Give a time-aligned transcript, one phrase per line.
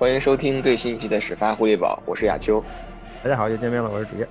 [0.00, 2.64] 欢迎收听最新一期的始发狐狸堡，我是亚秋。
[3.22, 4.26] 大家好，又见面了，我是主页。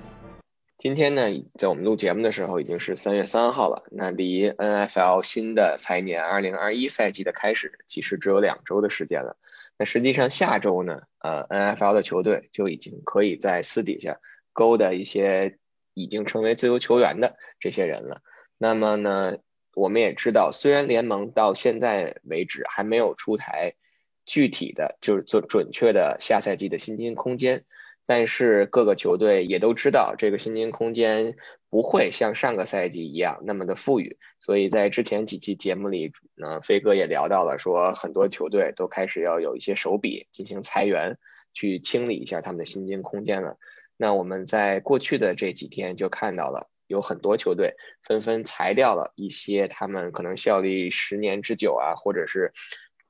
[0.76, 1.22] 今天呢，
[1.60, 9.36] 在我们录节目的时候已经是三月三号了，那离 NFL 新的财年二零二一赛季的开始其实只有两周的时间了。
[9.78, 14.18] 那实际上下周呢，呃，NFL 的球队就已经可以在私底下
[14.52, 15.56] 勾搭一些
[15.94, 18.22] 已经成为自由球员的这些人了。
[18.58, 19.36] 那么呢，
[19.76, 23.74] 我们也知道，虽然联盟到现在为止还没有出台
[24.30, 27.64] 具体的就是做准确的下赛季的薪金空间。
[28.06, 31.34] 但是各个球队也都知道，这个薪金空间
[31.68, 41.18] 不会像上个赛季一样那么的富裕，所以在之前几期节目里，呢，飞哥也聊到了，说很多球队都开始要有一些手笔进行裁员，
[41.52, 43.56] 去清理一下他们的薪金空间了。
[43.96, 52.52] 那我们在过去的这几天就看到了，有很多球队纷纷裁掉了一些他们可能效力十年之久啊，或者是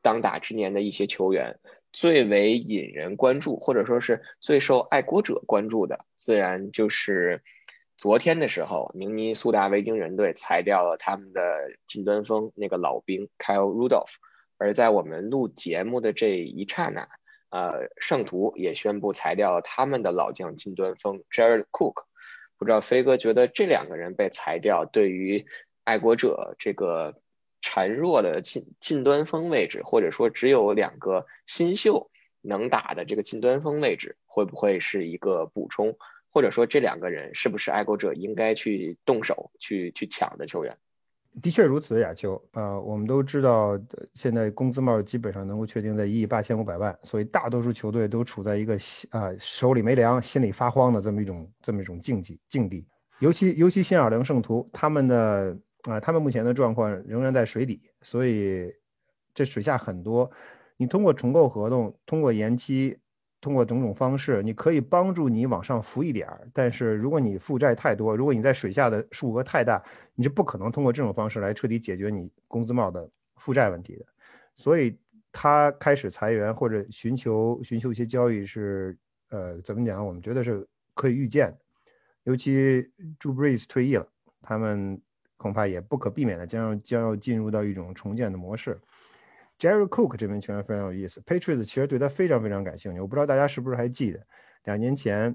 [0.03, 1.59] 当打之年的一些球员。
[1.93, 7.43] 最为引人关注，或者说是最受爱国者关注的，自然就是
[7.99, 11.43] 昨天的时候，明尼苏达维京人队裁掉了他们的
[11.89, 14.15] 近端锋那个老兵 Kyle Rudolph。
[14.57, 17.09] 而在我们录节目的这一刹那，
[17.49, 22.05] 呃，圣徒也宣布裁掉了他们的老将近端锋 Jared Cook。
[22.57, 25.45] 不知道飞哥觉得这两个人被裁掉，对于
[25.83, 27.21] 爱国者这个？
[27.63, 35.95] 孱弱的近近端锋位置，或者说只有两个新秀能打的这个近端锋位置，会不会是一个补充？
[36.33, 40.77] 或者说这两个人是不是爱国者应该去动手去去抢的球员？
[41.43, 42.43] 的确如此，亚秋。
[42.53, 43.79] 呃，我们都知道，
[44.15, 48.75] 现在工资帽基本上能够确定在一亿八千五百万，所以大多数球队都处在一个
[49.11, 52.87] 啊手里没粮、心里发慌的这么一种这么一种境地境地。
[53.19, 55.57] 尤其尤其新奥尔良圣徒，他们的。
[55.85, 58.71] 啊，他们目前的状况仍然在水底，所以
[59.33, 60.31] 这水下很多。
[60.77, 62.99] 你通过重构合同，通过延期，
[63.41, 66.47] 通过种种方式，你可以帮助你往上浮一点儿。
[66.53, 69.83] 但是如果你负债太多，如果你在水下的数额太大，
[70.15, 74.05] 你是不可能通过这种方式来彻底解决你工资帽的负债问题的。
[74.57, 74.99] 所以
[75.33, 78.97] 他开始裁员或者寻求寻求一些交易是，
[79.31, 80.07] 呃，怎么讲？
[80.07, 81.59] 我们觉得是可以预见的。
[82.25, 82.83] 尤其
[83.19, 84.07] Drew Brees 退役了，
[84.43, 85.01] 他们。
[85.41, 88.79] 恐怕也不可避免的将要将要进入到一种重建的模式。
[89.59, 93.01] Jerry Cook 这名球员非常有意思，Patriots 其实对他非常非常感兴趣。
[93.01, 94.21] 我不知道大家是不是还记得，
[94.65, 95.35] 两年前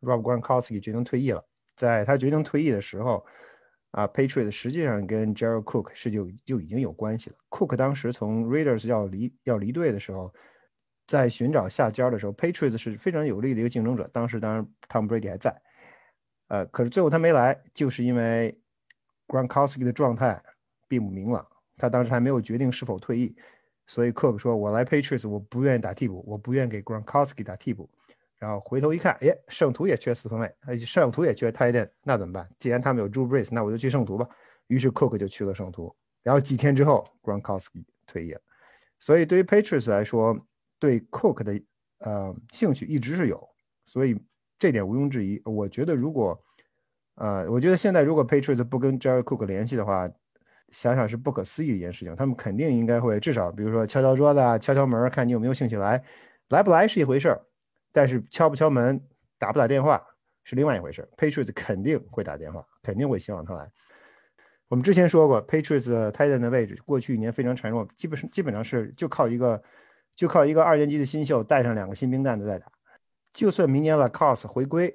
[0.00, 1.44] Rob Gronkowski 决定退役了，
[1.76, 3.24] 在他决定退役的时候，
[3.92, 7.36] 啊，Patriots 实际上跟 Jerry Cook 是就就已经有关系了。
[7.50, 10.34] Cook 当时从 Raiders 要离要离队的时候，
[11.06, 14.10] 在寻找下家的时候，Patriots 是非常有力的一个竞争者。
[14.12, 15.62] 当时当然 Tom Brady 还在，
[16.48, 18.60] 呃，可是最后他没来，就是因为。
[19.26, 20.42] Gronkowski 的状态
[20.88, 23.34] 并不明朗，他当时还没有决定是否退役，
[23.86, 27.88] 所以 Cook 说：“我来 Patriots，我不愿意打替补，我不愿意给 Gronkowski 打替补。”
[28.38, 32.48] 然后回头一看，哎，圣徒也缺四分卫，哎，圣徒也缺 Tight End，那怎么办？
[32.58, 34.28] 既然他们有 Drew Brees，那我就去圣徒吧。
[34.66, 35.94] 于是 Cook 就去了圣徒。
[36.22, 38.40] 然后几天之后，Gronkowski 退役了。
[39.00, 40.38] 所以对于 Patriots 来说，
[40.78, 41.62] 对 Cook 的
[42.00, 43.48] 呃兴趣一直是有，
[43.86, 44.20] 所以
[44.58, 45.40] 这点毋庸置疑。
[45.44, 46.38] 我觉得如果
[47.16, 50.08] 呃，我觉得现在如果 Patriots 不跟 Jerry Cook 联系的话，
[50.70, 52.14] 想想是不可思议的一件事情。
[52.14, 56.02] 他们肯定应该会至少，比如说敲敲桌子啊、敲敲门，看你有没有兴趣来。
[56.50, 57.40] 来不来是一回事儿，
[57.90, 59.00] 但是敲不敲门、
[59.38, 60.02] 打不打电话
[60.44, 61.08] 是另外一回事。
[61.16, 63.66] Patriots 肯定会打电话，肯定会希望他来。
[64.68, 69.62] 我们之前说过，Patriots 的 Titan 的位置过去一年非常孱弱，基本上基本上是就靠一个
[70.14, 72.66] 就靠一个二年级的新秀带上两个新兵蛋子在打。
[73.32, 74.94] 就算明年 l a c o s 回归。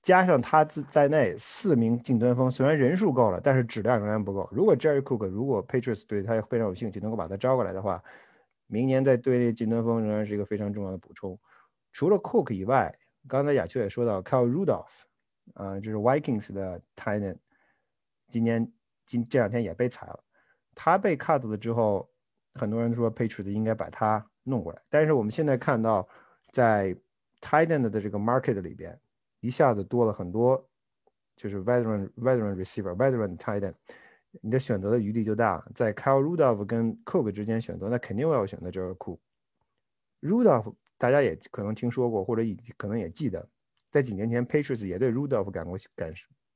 [0.00, 4.48] 加上他自在内四名近端锋，虽然人数够了，但是质量仍然不够。
[4.52, 8.02] 如果 Jerry Cook 如果 Patriots 对他非常有兴趣，能够把他招过来的话，
[8.68, 11.38] 明年在队内近端锋仍然是一个非常重要的补充。
[11.92, 12.96] 除了 Cook 以外，
[13.28, 15.02] 刚才亚秋也说到 Kyle Rudolph，
[15.54, 17.36] 啊，这是 Vikings 的 Titan，
[18.28, 18.72] 今年
[19.04, 20.20] 今这两天也被裁了。
[20.74, 22.08] 他被 cut 了之后，
[22.54, 26.08] 很多人说 Patriots 应该把他弄过来，但是我们现在看到
[26.52, 26.96] 在
[27.40, 28.98] Titan 的这个 market 里边。
[29.40, 30.68] 一下子多了很多，
[31.36, 33.74] 就是 veteran veteran receiver veteran tight end，
[34.40, 35.64] 你的选择的余地就大。
[35.74, 39.18] 在 Kyle Rudolph 跟 Cook 之间选择，那肯定要选择这个 Cook。
[40.20, 43.48] Rudolph 大家也可能听说过，或者以可能也记得，
[43.90, 46.12] 在几年前 Patriots 也对 Rudolph 感过感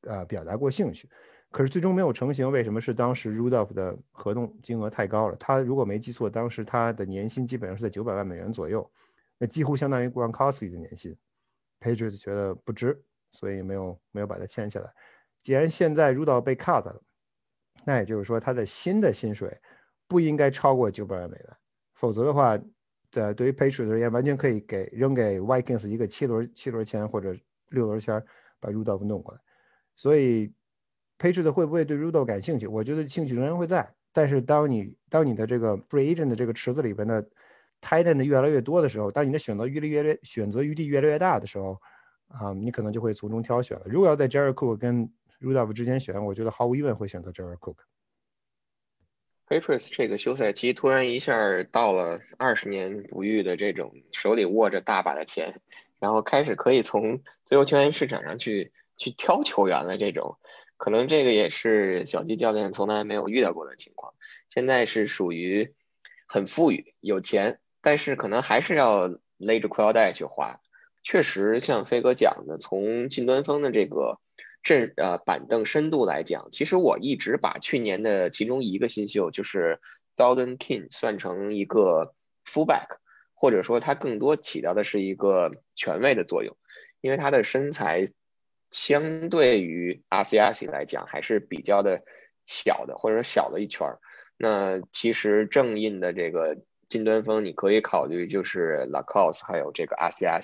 [0.09, 1.09] 啊表达过兴趣，
[1.53, 2.51] 可是最终没有成型。
[2.51, 2.81] 为什么？
[2.81, 5.37] 是当时 Rudolph 的合同金额太高了。
[5.37, 8.91] 他如果没记错，当时他的年薪基本上是在九百万美元左右，
[9.39, 11.17] 那几乎相当于 Gronkowski 的年薪。
[11.83, 13.03] Patriots 觉得不值，
[13.33, 14.89] 所以没有没有把他签下来。
[15.43, 17.03] 既然现在 Rudolph 被 cut 了，
[17.85, 19.61] 那也就是说他的新的薪水
[20.07, 21.57] 不应该超过九百万美元，
[21.95, 22.57] 否则的话
[23.11, 27.37] 在对于 Patriots 而言，完全可以给扔给 Vikings 一个七轮七轮签或者
[27.71, 28.25] 六轮签，
[28.61, 29.41] 把 Rudolph 弄过来。
[29.97, 30.53] 所以
[31.19, 32.67] Patriots 会不会对 Rudolph 感兴趣？
[32.67, 33.93] 我觉得兴趣仍然会在。
[34.13, 37.27] 但是当你当你的这个 Free Agent 的这个池子里边的
[37.83, 41.79] tighten 越来越多的时候，当你的选择余地越来选择余地越来越大的时候，
[42.29, 43.85] 啊，你可能就会从中挑选了。
[43.87, 47.77] 如果要在 Jared Cook 跟 Rudolph 之间选，我觉得毫无疑问会选择 Jared Cook。
[49.49, 55.61] Patriots 这个休赛期突然一下到了二十年不遇的这种手里握着大把的钱，
[55.99, 59.99] 然后开始可以从自由球员市场上去去挑球员了。
[59.99, 60.39] 这种
[60.79, 64.15] 可能这个也是小鸡教练从来没有遇到过的情况。
[64.49, 65.75] 现在是属于
[66.27, 70.61] 很富裕有钱，但是可能还是要勒着裤腰带去花。
[71.03, 74.19] 确实像飞哥讲的，从近端锋的这个。
[74.65, 79.81] 阵呃板凳深度来讲，其实我一直把去年的其中一个新秀就是
[80.17, 82.15] Dalton King 算成一个
[82.47, 82.99] fullback，
[83.35, 86.57] 或者说他更多起到的是一个权位的作用，
[87.01, 88.05] 因为他的身材
[88.71, 92.05] 相对于 a c i 来讲还是比较的
[92.47, 93.99] 小的，或者说小了一圈儿。
[94.37, 96.59] 那其实正印的这个
[96.93, 100.39] 近端锋，你可以考虑就是 Lacoste 还有这个 a c i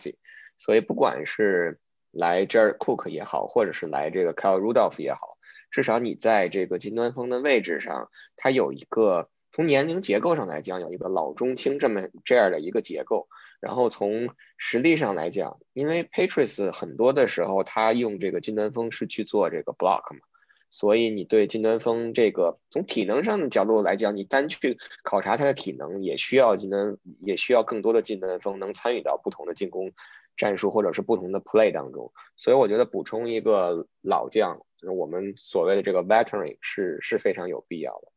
[0.56, 1.78] 所以不管是
[2.10, 5.36] 来 Jared Cook 也好，或者是来这个 Kyle Rudolph 也好，
[5.70, 13.28] 至少你在这个金端锋的位置上，它有一个从年龄结构上来讲有一个老中青这么这样的一个结构。
[13.60, 20.20] 然后从实力上来讲，因为 Patriots 很多的时候他用这个金端锋是去做这个 block 嘛，
[20.70, 29.92] 所以你对金端锋这个从体能上的角度来讲，你单去考察他的体能，也需要金端也需要更多的金端锋能参与到不同的进攻。
[30.36, 38.12] 战术或者是不同的 play 当中，所以我觉得补充一个老将，就是我们所谓的这个 veteran 是是非常有必要的。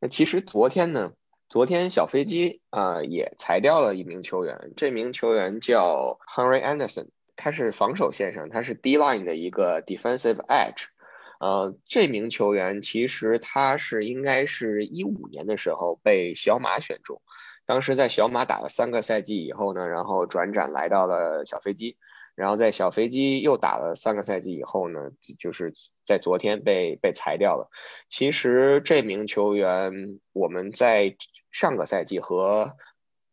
[0.00, 1.12] 那其实昨天呢，
[1.50, 10.86] 昨天小飞机啊也裁掉了一名球员，这名球员叫 Henry Anderson，他是防守线上，他是 D line 的一个 defensive edge。
[11.44, 17.20] 呃，这名球员其实他是应该是一五年的时候被小马选中。
[17.66, 21.98] 当时在小马打了三个赛季以后呢，然后转战来到了小飞机，
[22.34, 25.74] 然后在小飞机又打了三个赛季以后呢，就是
[26.06, 27.68] 在昨天被被裁掉了。
[28.08, 31.14] 其实这名球员我们在
[31.52, 32.74] 上个赛季和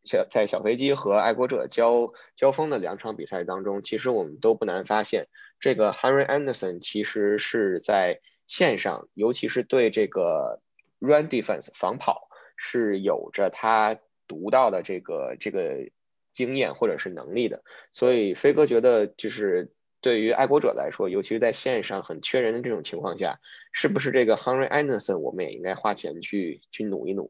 [0.03, 5.29] 小在小飞机和爱国者交交锋的两场比赛当中，其实我们都不难发现，
[5.61, 10.59] 这个 Henry Anderson 其实是在线上，尤其是对这个
[10.99, 12.27] run defense 防跑
[12.57, 13.97] 是有着他。
[14.27, 15.89] 独到的这个这个
[16.31, 23.41] 经验或者是能力的，所以飞哥觉得就是对于爱国者来说，尤其是在线上很缺人的这种情况下，
[23.73, 27.29] 是不是这个 Henry Anderson 我们也应该花钱去去努一努？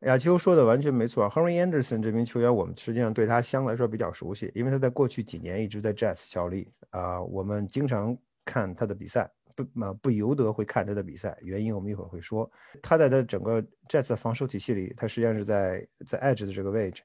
[0.00, 9.30] 亚秋说的完全没错，Henry Anderson 这名球员我们实际上对他相对来说比较熟悉，因为他在过去几年一直在 Jazz 效力啊，我们经常看他的比赛。
[9.56, 12.48] 不嘛不由得会看他的比赛，原因我们一会儿会说。
[12.80, 17.02] 他在他整个 Jets 防守体系里，他实际上是在在 Edge 的这个位置。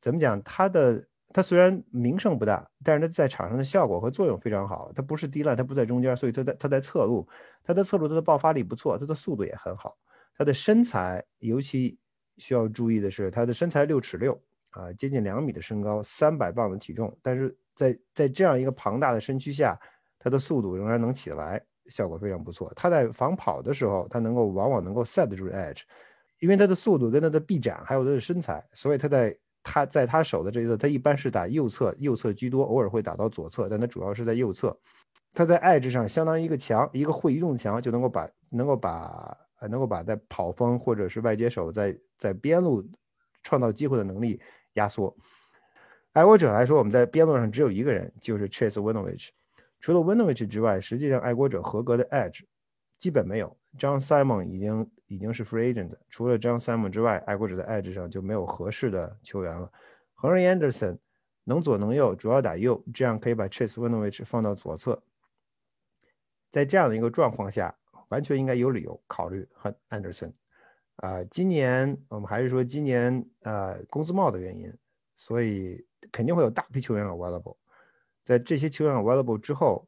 [0.00, 0.42] 怎么讲？
[0.42, 4.90] 他的他虽然名声不大，但是他在场上的效果和作用非常好。
[4.92, 7.26] 他不是低烂，他不在中间，所以他在他在侧路，
[7.62, 9.96] 他的侧路他的爆发力不错，他的速度也很好。
[10.36, 11.96] 他的身材尤其
[12.38, 19.78] 需要注意的是，他的身材六尺六啊，接近两米的身高，三百磅的体重，但是在在这样一个庞大的身躯下，
[20.18, 21.64] 他的速度仍然能起来。
[21.88, 22.72] 效果非常不错。
[22.74, 25.82] 他在防跑的时候，他能够往往能够 set 住 edge，
[26.38, 34.74] 因为他的速度跟他的臂展还有他的身材，所以他在他在他手的这一侧，他一般是打右侧，右侧居多，偶尔会打到左侧，但他主要是在右侧。
[35.34, 39.36] 他在 edge 上相当于一个墙，一个会移动的墙，就能够把能够把
[39.68, 42.82] 能够把在跑锋或者是外接手在在边路
[43.42, 44.40] 创造机会的能力
[44.74, 45.14] 压缩。
[46.12, 49.28] 爱国者来说，我们在边路上只有一个人，就是 Chase Winovich。
[49.78, 52.44] 除了 Winovich 之外，实际上爱国者合格的 Edge
[52.96, 53.54] 基本没有。
[53.78, 59.70] John Simon 已经已经是 Free Agent，除了 John Simon 之外，爱国者的 Edge 上就没有合适的球员了。
[60.16, 60.96] Henry Anderson
[61.44, 65.02] 能左能右，主要打右，这样可以把 Chase Winovich 放到左侧。
[66.50, 67.76] 在这样的一个状况下，
[68.08, 70.32] 完全应该有理由考虑和 Anderson。
[70.96, 74.72] 啊，今年我们还是说今年啊工资帽的原因，
[75.16, 77.56] 所以肯定会有大批球员 available。
[78.22, 79.86] 在这些球员 available 之后，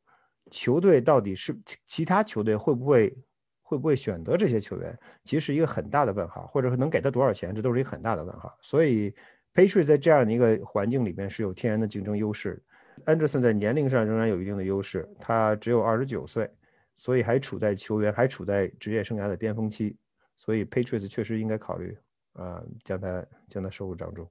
[0.50, 3.16] 球队到底是其他球队会不会
[3.62, 8.56] 会不会选择这些球员，其实是一个很大的问号，或者说能给他多少钱，这都是一个很大的问号。
[8.60, 9.14] 所以
[9.54, 12.62] Patriot 在这样的一个环境里面是有天然的竞争优势。
[13.04, 16.50] Anderson 在年龄上仍然有一定的优势，他只有二十九岁，
[16.96, 19.96] 所以还处在球员还处在职业生涯的巅峰期，
[20.36, 21.96] 所以，Patriots 确实应该考虑
[22.34, 24.30] 啊将他将他收入当中。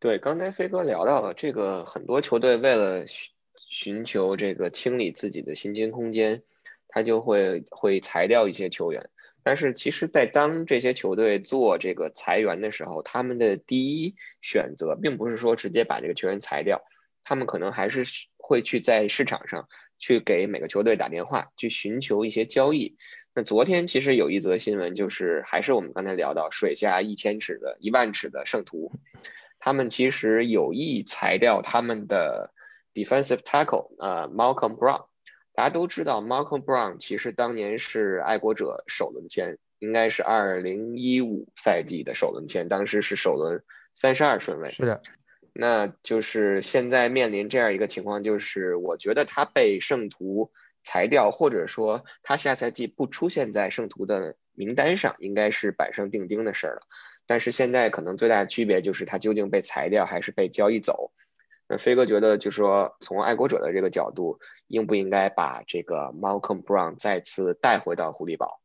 [0.00, 3.32] 对，刚才飞哥聊到了这个，很多球队为了寻
[3.68, 6.42] 寻求这个清理自己的薪金空间，
[6.88, 9.10] 他就会会裁掉一些球员。
[9.42, 16.82] 但是其实，在当这些球队做这个裁员的时候，他们的第一选择并不是说直接把这个球员裁掉，
[17.22, 18.04] 他们可能还是
[18.38, 19.68] 会去在市场上
[19.98, 22.96] 去给每个球队打电话，去寻求一些交易。
[23.34, 28.92] 那昨天其实有一则新闻，就是还是我们刚才聊到水下一千尺的一万尺的圣徒。
[29.58, 32.52] 他们其实有意裁掉他们的
[32.92, 35.06] defensive tackle，呃，Malcolm Brown。
[35.52, 43.62] 大家都知道，Malcolm Brown 其实当年是爱国者首轮签，应该是二零一五赛季的首轮签，当时是首轮
[43.94, 44.70] 三十二顺位。
[44.70, 45.02] 是的，
[45.52, 50.52] 那就是现在面临这样一个情况，就是我觉得他被圣徒
[50.84, 56.82] 裁掉，或者说他下赛季不出现在圣徒的名单上，应该是板上钉钉的事儿了。
[57.26, 61.10] 但是现在可能最大的区别就是他究竟被裁掉还是被交易走。
[61.66, 68.60] 那飞哥觉得，就是说从爱国者的这个角度，应不应该把这个 Malcolm Brown 再次带回到狐狸堡？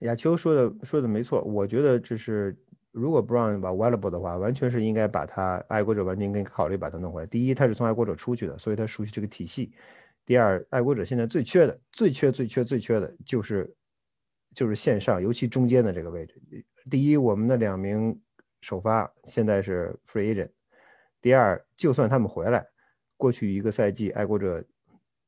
[0.00, 2.58] 亚秋说的说的没错，我觉得这是
[2.90, 7.26] 如果 Brown 把 valuable 的话，完全是应该把他爱国者完全可以考虑把他弄回来。
[7.28, 9.70] 第一，他是从爱国者出去的，所以他熟悉这个体系；
[10.26, 13.76] 第二，爱国者现在最缺的、最缺、最缺、最缺的就是
[14.54, 16.40] 就是线上，尤其中间的这个位置。
[16.90, 18.18] 第一，我们的两名
[18.62, 20.48] 首发现在是 free agent。
[21.20, 22.66] 第二，就算他们回来，
[23.16, 24.64] 过去一个赛季爱国者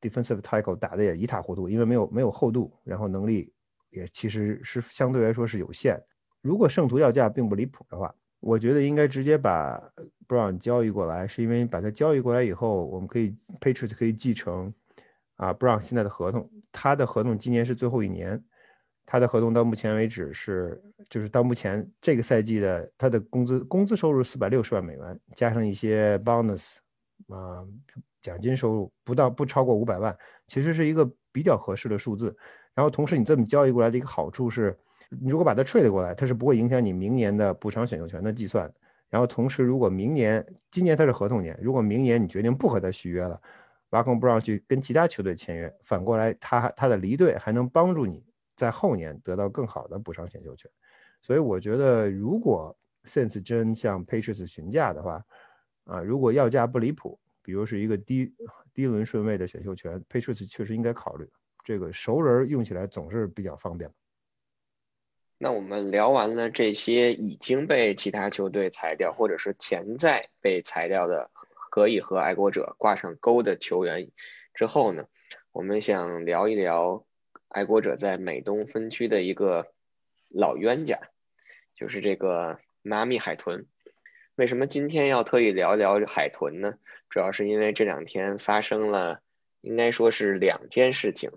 [0.01, 3.53] defensive tackle 打的也一塌糊涂，因为没有没有厚度，然后能力
[3.89, 6.01] 也其实是相对来说是有限。
[6.41, 9.79] 如果圣徒要价并不离谱的话，我觉得应该直接把
[10.27, 14.71] Brown 交易过来，是因为把他交易过来以后，我们可以 Patriots 可以继承
[15.37, 18.43] 啊布朗现在的合同，他的合同今年是最后一年。
[19.09, 26.75] 他的合同到目前为止是，就是到目前这个赛季的他的工资工资收入四百六十万美元，加上一些 bonus
[27.29, 27.63] 啊
[28.21, 30.13] 奖金收入不到不超过五百万，
[30.47, 32.35] 其实是一个比较合适的数字。
[32.73, 34.77] 然后同时你这么交易过来的一个好处是，
[35.21, 38.69] 你如果把它 trade 过来，它是不会影响你明年的补偿选秀权的计算。
[39.09, 43.41] 然后同时如果明年今年他是合同年，如果明年你决定不和他续约了，
[43.89, 48.25] 挖空不让去跟其他球队签约，反过来他他的离队还能帮助你。
[48.55, 50.67] 在后年得到更好的补偿选秀权，
[51.21, 55.23] 所以我觉得，如果 Sense 真向 Patriots 询价的话，
[55.83, 58.33] 啊，如果要价不离谱，比如是一个低
[58.73, 61.29] 低轮顺位的选秀权，Patriots 确实应该考虑。
[61.63, 63.87] 这个熟人用起来总是比较方便。
[65.37, 71.29] 那我们聊完了这些已经被其他球队裁掉，或者是潜在被裁掉的，
[71.77, 74.09] 可以和爱国者挂上钩的球员
[74.55, 75.05] 之后呢，
[75.51, 77.05] 我们想聊一聊。
[77.49, 79.71] 爱国者在美东分区的一个
[80.27, 80.99] 老冤家，
[81.75, 83.67] 就是这个迈阿密海豚。
[84.33, 86.79] 为什么今天要特意聊一聊海豚呢？
[87.11, 89.21] 主要是因为这两天发生了，
[89.61, 91.29] 应该说是两件事情，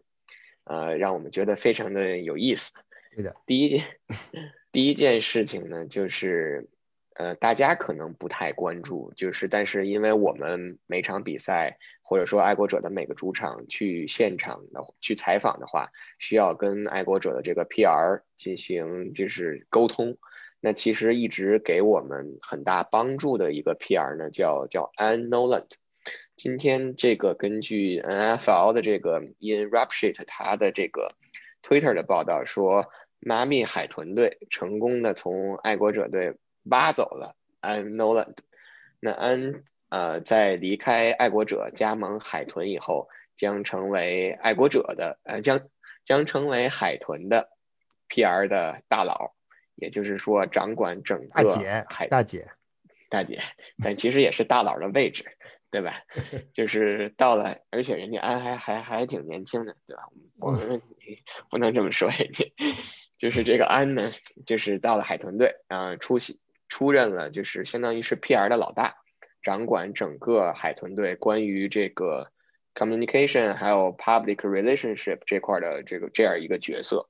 [0.65, 2.73] 呃，让我们觉得非常的有意思。
[3.15, 3.85] 对的，第一件，
[4.73, 6.71] 第一件事情呢，就是。
[7.17, 20.19] 呃，大家可能不太关注，就是，但是因为我们每场比赛，或者说爱国者的每个主场去现场的去采访的话，需要跟爱国者的这个 PR 进行就是沟通。
[20.61, 25.71] 那其实一直给我们很大帮助的一个 PR 呢，叫叫 Ann Noland。
[26.37, 31.13] 今天这个根据 NFL 的这个 In Rap Sheet 他的这个
[31.63, 32.87] Twitter 的报道说，
[33.19, 36.37] 妈咪海豚队成功的从爱国者队。
[36.65, 38.37] 挖走了安 Noland，
[39.01, 45.69] 那安呃在离开爱国者加盟海豚以后，将成为爱国者的呃将
[46.05, 47.51] 将成为海豚的
[48.09, 49.33] PR 的大佬，
[49.75, 51.35] 也就是说掌管整个
[51.89, 52.51] 海大姐
[53.09, 53.41] 大姐，
[53.83, 55.25] 但其实也是大佬的位置，
[55.71, 55.95] 对吧？
[56.55, 60.05] 就是到了，而且人家安还还还挺年轻的，对吧？
[60.39, 60.81] 我们
[61.51, 62.53] 不能这么说人家，
[63.19, 64.13] 就是这个安呢，
[64.47, 66.41] 就是到了海豚队啊出席。
[66.71, 68.95] 出任了，就是相当于是 PR 的老大，
[69.43, 72.31] 掌管整个海豚队关于这个
[72.75, 77.09] communication 还有 public relationship 这块的这个这样一个角色。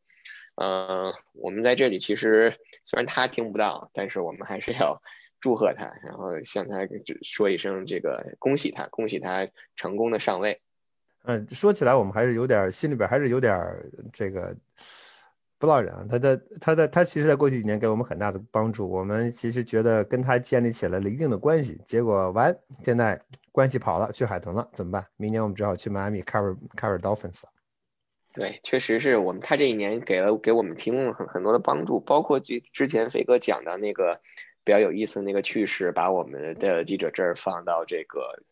[0.56, 2.52] 呃，我们在这里其实
[2.84, 5.00] 虽然他听不到，但是我们还是要
[5.40, 6.78] 祝贺他，然后向他
[7.22, 10.60] 说一声这个恭喜他，恭喜他成功的上位。
[11.24, 13.54] 嗯，说起来我们还是有点心里边还是有点
[14.12, 14.56] 这个。
[15.60, 18.90] 不老人啊，他的他的他其实，在过去几年给我们很大的帮助。
[18.90, 23.20] 我们其实觉得跟他建立起来了一定的关系，结果完，现在
[23.52, 25.06] 关系跑了，去海豚了，怎么办？
[25.18, 27.50] 明年我们只好去迈阿密 cover cover Dolphins 了。
[28.32, 34.18] 对，确实是我们他这一年给了给我们提供了很很多的帮助，包括之之前飞哥讲的那个
[34.64, 38.42] 比较有意思的那个趣事，把我们的记者证放到这个。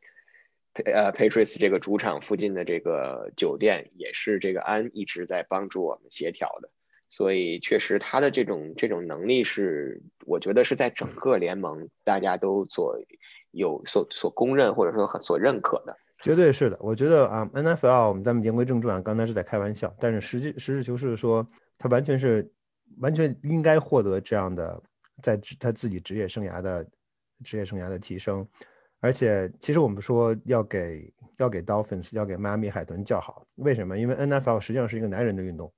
[0.84, 6.70] 呃，Patriots 这个主场附近的这个酒店也是这个安一直在帮助我们协调的，
[7.08, 12.98] 所以确实他的这种这种能力是，我觉得是在整个联盟大家都所
[13.52, 15.96] 有所所公认或者说很所认可的。
[16.22, 21.46] 绝对是的，我觉得啊，NFL 我们咱们言归正传，刚才是在开玩笑，但是实际实事求是说，
[21.78, 22.50] 他完全是
[22.98, 24.82] 完全应该获得这样的
[25.22, 26.84] 在他自己职业生涯的
[27.44, 28.46] 职业生涯的提升。
[29.00, 33.96] 而且，其实我们说要给要给 Dolphins 要给迈阿密海豚叫好，为什么？
[33.96, 35.72] 因为 NFL 实际上是一个男人的运动，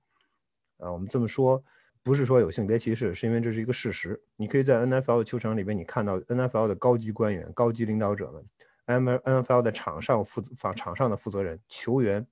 [0.81, 1.63] 啊，我们这么说
[2.03, 4.21] 不是说有性别歧视，是因为这是一个事实。
[4.37, 8.45] 你可以在 NFL 的球场里边，你看到 NFL 的高级官员、高级领导者们
[8.87, 12.27] ，NFL 的场上负责场上的负责人、球员、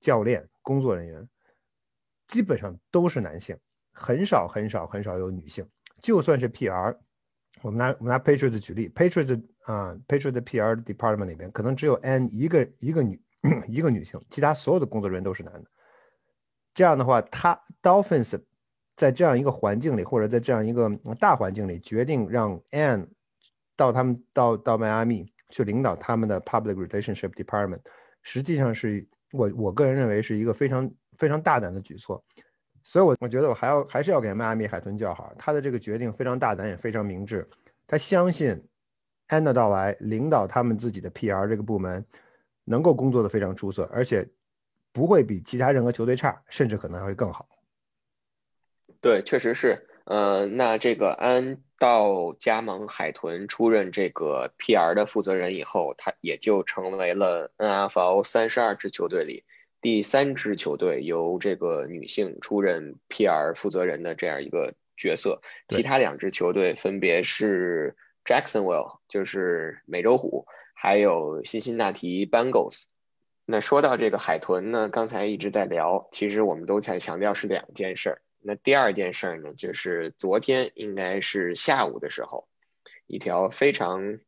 [0.00, 1.28] 教练、工作人员，
[2.28, 3.56] 基本上都是男性，
[3.92, 5.68] 很少很少很少有女性。
[6.00, 6.96] 就算是 PR，
[7.60, 9.42] 我们拿我们拿 Patriots 举例，Patriots。
[9.62, 13.22] 啊，Patriot 的 PR department 里边可能只有 N 一个一个女
[13.68, 15.70] 一个女性，其他所有的工作人员都是男的。
[16.74, 18.40] 这样的话，他 Dolphins
[18.96, 23.08] 在这样一个环境里，或者在这样一个大环境里，决定让 Ann
[23.76, 27.80] 到他们到到迈阿密去领导他们的 Public Relationship Department，
[28.22, 32.24] 实际上是我我个人认为是一个非常非常大胆的举措。
[32.84, 37.48] 所以，我我觉得我还要还是要给迈阿密海豚叫好，他的这个决定非常大胆，也非常明智。
[37.86, 38.62] 他相信。
[39.28, 42.04] Ann 的到来，领导他们自己的 PR 这个部门，
[42.64, 44.28] 能够工作的非常出色，而且
[44.92, 47.48] 不会比其他任何球队差，甚至可能还会更好。
[49.00, 49.88] 对，确实是。
[50.04, 59.44] 呃，那这个安道加盟海豚出任这个 PR 的负责人以后，他也就成为了 NFL 三十二支球队里
[59.80, 65.40] 第三支球队由这个女性出任 PR 负责人的这样一个角色。
[65.68, 67.96] 其他两支球队分别是。
[68.24, 72.84] Jacksonville 就是美洲虎，还有辛辛那提 Bengals。
[73.52, 78.22] 那说到这个海豚呢，刚才一直在聊，其实我们都在强调是两件事儿。
[78.40, 82.48] 那第二件事儿呢，就是昨天应该是下午的时候，
[83.06, 84.20] 一条非常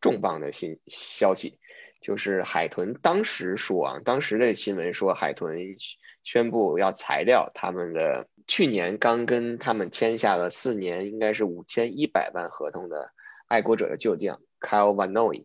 [0.00, 1.58] 重磅的新消息，
[2.00, 5.76] 就是海豚当时说啊，当时的新闻说海豚
[6.24, 13.12] 宣布要裁掉他们的去年刚跟他们签下了四年，应该是五千一百万合同的。
[13.46, 15.44] 爱国者的旧将 Kyle Van Noy，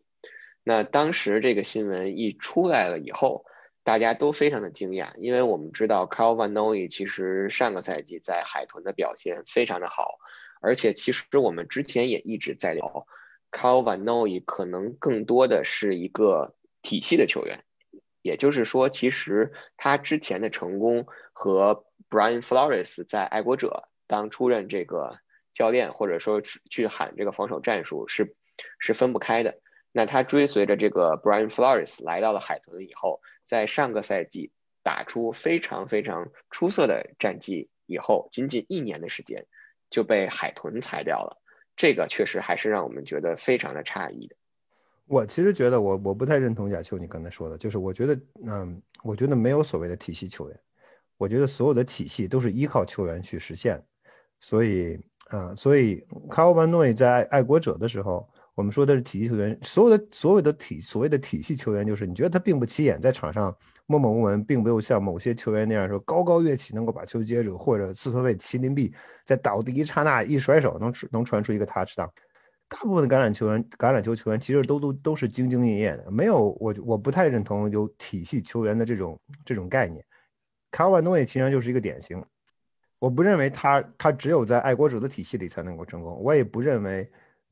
[0.68, 3.46] 那当时这个新闻一出来了以后，
[3.84, 10.18] 大家都非常的惊讶，因为我们知道 Kyle Van Noy 其实上个赛季在海豚的表现非常的好，
[10.62, 13.06] 而且其实我们之前也一直在聊
[13.52, 17.64] ，Kyle Van Noy 可能更多的是一个体系的球员，
[18.24, 25.20] 也就是说，其实他之前的成功和 Brian Flores 在爱国者当出任这个。
[25.56, 28.36] 教练或者说去喊这个防守战术是
[28.78, 29.58] 是分不开的。
[29.98, 34.52] 那他追随着这个 Brian Flores 来到了海豚以后，在上个赛季
[34.84, 39.46] 打出非常非常出色的战绩以后，仅仅一年的时间
[39.90, 41.42] 就被海豚裁掉了。
[41.78, 44.36] 这个确实还是让我们觉得非常的诧异的。
[45.08, 50.60] 我其实觉得我我不太认同亚秋你刚才说的，就是我觉得嗯，我觉得没有所谓的体系球员，
[51.16, 53.82] 我觉得所有的体系都是依靠球员去实现，
[54.42, 55.00] 所以。
[55.30, 68.94] 啊，所以卡尔万诺在爱国者的时候，我们说的是体系球员，所有的所有的体所谓的体系球员，就是你觉得他并不起眼，在场上默默无闻，并没有像某些球员那样说高高跃起，能够把球接住，或者四分卫麒麟臂
[69.26, 72.10] 在倒地一刹那一甩手能能传出一个 touchdown。
[72.68, 80.04] 大部分的橄榄球员、橄榄球球员其实都都都是兢兢业业的，没有我我不太认同有体系球员的这种这种概念。
[80.72, 82.24] 卡瓦诺也其实就是一个典型。
[82.98, 87.08] 我不认为他他只有在爱国者的体系里才能够成功，我也不认为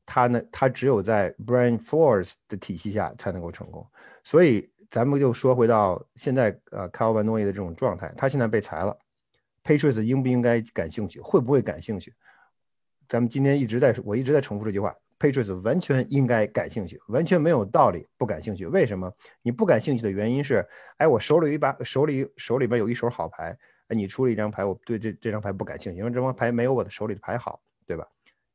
[0.06, 3.86] 他呢他只有在 brain force 的体系下才能够成功。
[4.22, 8.96] 所以咱们就说回到现在，呃，Kyle Van Noy 的这种状态，他现在被裁了
[9.64, 11.20] ，Patriots 应不应该感兴趣？
[11.20, 12.14] 会不会感兴趣？
[13.08, 18.66] 咱们今天一直在我一直在重复这句话，Patriots 完全应该感兴趣，完全没有道理不感兴趣。
[18.66, 19.12] 为什么？
[19.42, 23.56] 你不感兴趣的原因是，哎，我手里一把手里手里边有一手好牌。
[23.88, 28.06] 哎，你出了一张牌，我对这这张牌不感兴趣，因为这张牌没有我的手里的牌好，对吧？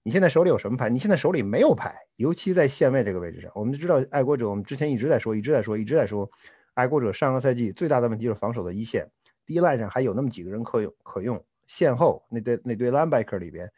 [0.04, 0.90] 你现在手里有什么牌？
[0.90, 6.30] 你现在手里没有牌，尤其在线位这个位置上，我们就知道爱国者，我们之前一直在说，一直在说，一直在说，
[6.74, 9.10] 爱国者上个赛季最大的问题就是防守的一线，
[9.46, 13.70] 第一 line 上还有那么几个人可用可用，线后那堆那堆 linebacker 里边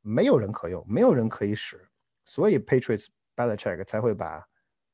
[0.00, 1.78] 没有人可用，没有人可以使，
[2.24, 4.42] 所以 Patriots Belichick 才会把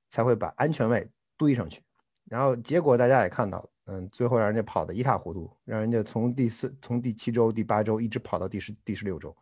[0.08, 1.80] 才会把安全位堆上去，
[2.24, 3.70] 然后结果大家也看到了。
[3.86, 9.36] 嗯，最后让人家跑得一塌糊涂，让人家从第四、从第七周、第八周一直跑到第十、第十六周。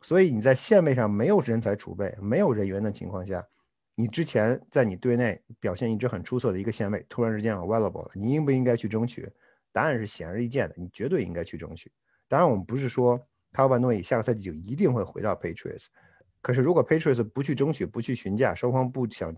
[0.00, 3.46] 所以你在线位上没有人才储备、没有人员的情况下，
[3.94, 9.28] 你之前在你队内表现一直很出色的一个线位，突然之间 available 了，你应不应该去争取？
[9.72, 11.90] 答案是显而易见的，你绝对应该去争取。
[12.26, 13.18] 当然，我们不是说
[13.52, 15.86] 卡尔万诺伊下个赛季就一定会回到 Patriots，
[16.40, 19.34] 可是如果 Patriots 不去争取、不去询价，双方不想、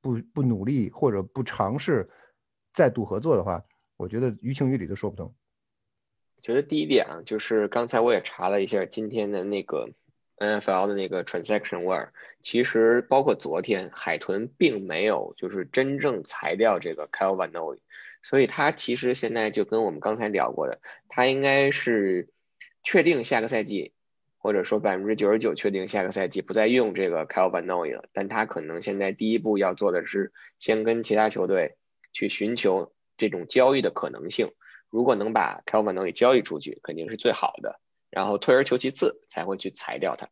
[0.00, 2.08] 不不努力或者不尝试
[2.72, 3.62] 再度合作的话，
[3.96, 5.32] 我觉得于情于理都说不通。
[6.40, 9.88] 觉得第一点啊，就是刚才我也查了一下今天的那个
[10.44, 12.08] NFL 的那个 transaction wire，
[12.42, 17.78] 其实包括昨天海豚并没有就是真正裁掉这个 Kyle Van Noy，
[18.22, 22.28] 所以他其实现在就跟我们刚才聊过的，他应该是
[22.82, 23.92] 确定下个赛季，
[24.38, 31.76] 或者说百分之九十九确定下个赛季不再用这个 Kyle Van Noy 了，但他可能现在第一步要做的是先跟其他球队
[32.12, 34.52] 去寻求这种交易的可能性。
[34.90, 37.80] 如果能把 Calvin 能给交易出去，肯定是最好的。
[38.14, 40.28] 然后退而求其次，才会去裁掉他。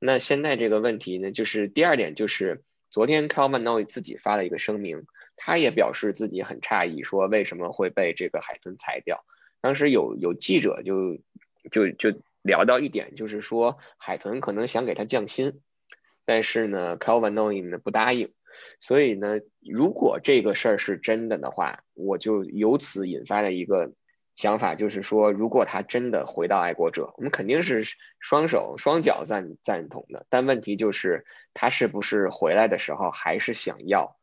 [0.00, 5.06] 那现在这个问题呢，就是第二点，就是昨天 Calvin Noy 自己发了一个声明，
[5.36, 9.24] 他也表示自己很诧异，说为什么会被这个海豚裁掉。
[9.60, 11.18] 当时有有记者就
[11.70, 15.60] 就就聊到一点，就是说海豚可能想给他降薪，
[16.24, 18.32] 但是呢，Calvin Noy 呢不答应。
[18.80, 23.92] 所以呢，如果这个事儿是真的的话，我就由此引发了一个
[24.34, 27.84] 想法，就是说，如果他真的回到爱国者，我们肯定是
[28.18, 30.26] 双手双脚赞赞同的。
[30.28, 34.16] 但问题就是，他是不是回来的时候还是想要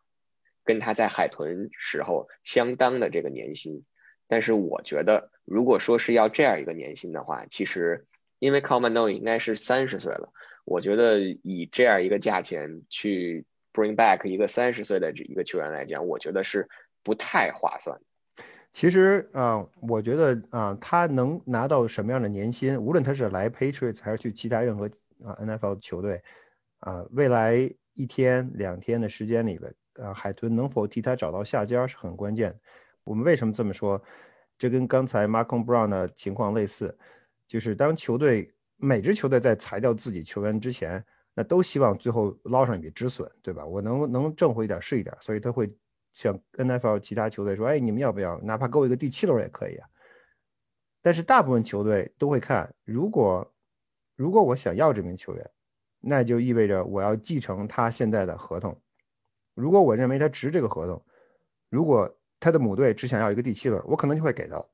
[0.63, 3.85] 跟他在海豚时候相当的这个年薪？
[4.27, 8.05] 但是我觉得，如果说是要这样一个年薪的话，其实
[8.39, 10.33] 因为 Common No 应该是三十岁了，
[10.65, 13.45] 我觉得以这样一个价钱去。
[13.71, 16.67] Bring back 一个三十岁的这一个球员来讲，我觉得是
[17.03, 18.01] 不太划算。
[18.71, 24.85] 其实啊，我觉得啊，他能拿到什么样的年薪，无论他是来 Patriots 还是去其他任何
[25.23, 26.21] 啊 NFL 球队
[26.79, 32.57] 啊，未来一天两天的时间里边啊，海豚能否替他找到下家是很关键。
[33.03, 34.01] 我们为什么这么说？
[34.57, 36.97] 这跟刚才 Marcon Brown 的情况类似，
[37.47, 41.03] 就是当球队每支球队在裁掉自己球员之前。
[41.35, 43.65] 那都希望最后捞上一笔止损，对吧？
[43.65, 45.71] 我能能挣回一点是一点，所以他会
[46.19, 48.37] 像 NFL 其他球队说：“哎，你们要不要？
[48.41, 49.87] 哪怕给我一个第七轮也可以啊。”
[51.01, 53.49] 但是大部分球队都会看，如果
[54.17, 55.49] 如果我想要这名球员，
[56.01, 58.77] 那就意味着我要继承他现在的合同。
[59.53, 61.01] 如果我认为他值这个合同，
[61.69, 64.69] 如果他的母队只想要一个第七轮，我可能就会给到，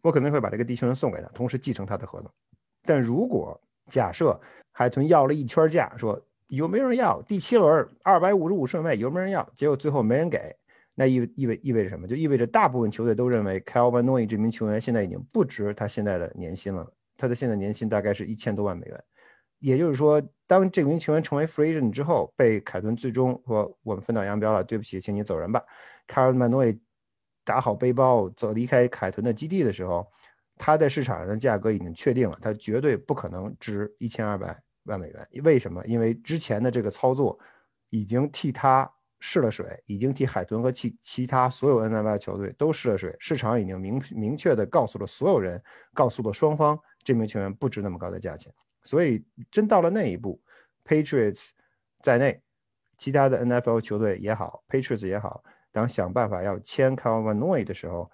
[0.00, 2.30] 我可能会把这个第七轮送给他，同时继承他的合同。
[2.84, 9.44] 但如果假设海豚要了一圈价，说有没有人要第七轮二百五十五顺位有没有人要？
[9.56, 10.56] 结果最后没人给，
[10.98, 12.08] 那意意味意味着什么？
[12.08, 16.92] 就意味着大部分球队都认为 Kyle Van Noy 这名球员现在已经不值他现在的年薪了。
[17.16, 19.04] 他的现在年薪大概是一千多万美元。
[19.60, 25.62] 也就是说，当这名球员成为 free agent 之后，被凯顿最终说我们分道扬镳了，对不起，请你走人吧。
[26.08, 26.76] Kyle Van Noy
[27.44, 30.06] 打好背包走离开凯豚的基地的时候。
[30.60, 35.28] 他在市场上的价格已经确定了，他绝对不可能值一千二百万美元。
[35.44, 35.80] 为什么？
[35.86, 37.38] 因为之前的这个操作
[37.90, 43.14] 已经替他试了水，已经替海豚和其其他所有 NFL 球队都试了水。
[43.18, 45.62] 市场已经明明确的告诉了所有人，
[45.94, 48.52] 告诉了双方，这名球员不值那么高的价钱。
[48.82, 50.40] 所以真到了那一步
[50.84, 51.50] ，Patriots
[52.00, 52.40] 在内，
[52.96, 58.10] 其他的 NFL 球队也好，Patriots 也好，当想办法要签 Kyle Van Noy 的时候。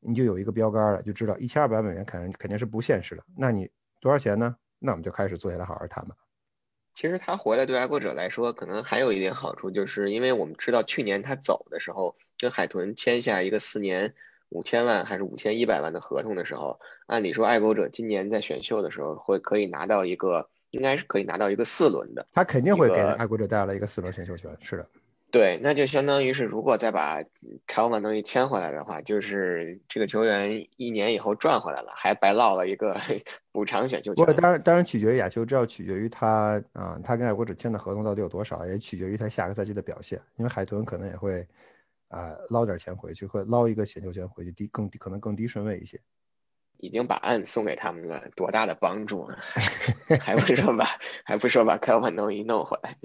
[0.00, 3.24] 你就有一个标杆了，就知道一千二百美元肯定肯定是不现实的。
[3.36, 3.68] 那你
[3.98, 4.54] 多少钱呢？
[4.78, 6.14] 那我们就开始坐下来好好谈吧。
[6.98, 14.14] 其实他回来对爱国者来说，可能还有一点好处，就是因为我们知道去年他走的时候，跟海豚签下一个四年
[14.48, 22.26] 五千万还是五千一百万的合同的时候，按理说爱国者今年在选秀的时候会可以拿到一个，应该是可以拿到一个四轮的。
[22.32, 24.84] 他肯定会给爱国者带来一个四轮选秀权，是的。
[25.30, 27.22] 对，那就相当于是，如果再把
[27.66, 32.96] 凯文·东西签回来的话，就是这个球员一年以后赚回来了，还白落了一个
[33.52, 34.24] 补偿选秀权。
[34.24, 40.18] 不，当然，当然取决于亚秋，这要取决于他啊，他跟爱国者签的合同到底有多少，也取决于他下个赛季的表现。
[40.36, 41.46] 因为海豚可能也会
[42.08, 46.00] 啊捞点钱回去，会捞一个选秀权回去，低更低，可能更低顺位一些。
[46.78, 49.36] 已经把案送给他们了，多大的帮助啊！
[50.22, 50.86] 还不说把，
[51.24, 52.96] 还不说把凯文·东西弄回来。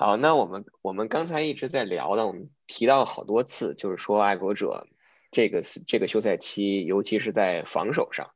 [0.00, 4.86] 好，那我们我们刚才一直在聊的，我们提到好多次，就是说爱国者
[5.30, 8.30] 这个这个休赛期，尤其是在防守上，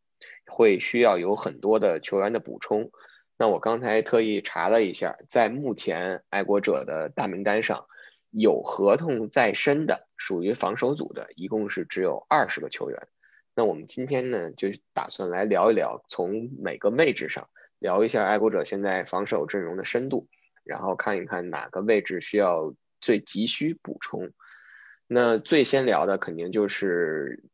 [0.44, 2.90] 会需要有很多的球员的补充。
[3.38, 7.86] 那我刚才特意查了一下，在目前爱国者的大名单上，
[8.28, 13.08] 有合同在身的，属于防守组的，一共是只有二十个球员。
[13.56, 17.48] 那我们今天呢，就打算来聊一聊，从每个位置上。
[17.78, 20.28] 聊一下爱国者现在防守阵容的深度，
[20.64, 24.32] 然后看一看哪个位置需要最急需补充。
[25.06, 27.44] 那最先聊的肯定就是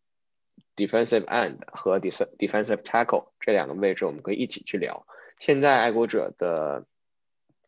[0.76, 5.06] defensive end 和 defensive tackle 这两个位置，我们可以一起去聊。
[5.38, 6.86] 现在爱国者的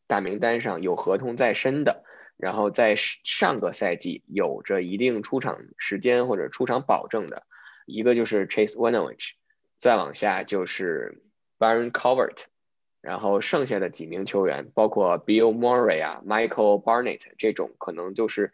[0.07, 2.05] 大名单上有合同在身的，
[2.37, 7.45] 然后在上个赛季有着一定出场时间或者出场保证的，
[7.87, 9.33] 一个就是 Chase Winovich，
[9.79, 11.23] 再往下就是
[11.59, 12.45] Baron Covert，
[13.03, 18.53] 然后剩下的几名球员，包括 Bill Murray 啊、Michael Barnett 这种，可能就是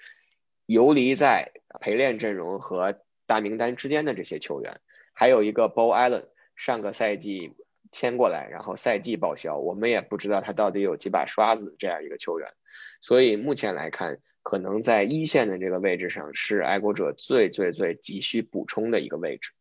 [0.67, 4.81] 游离在陪练阵容和大名单之间的这些球员，
[5.13, 6.25] 还有一个 Bo Allen，
[6.57, 7.55] 上个赛季。
[7.91, 12.47] 签过来，然后赛季报销，我们也不知道他到底有几把刷子这样一个球员，
[13.01, 19.53] 所以目前来看，可能在一线的这个位置上是爱国者最最最急需补充的一个位置。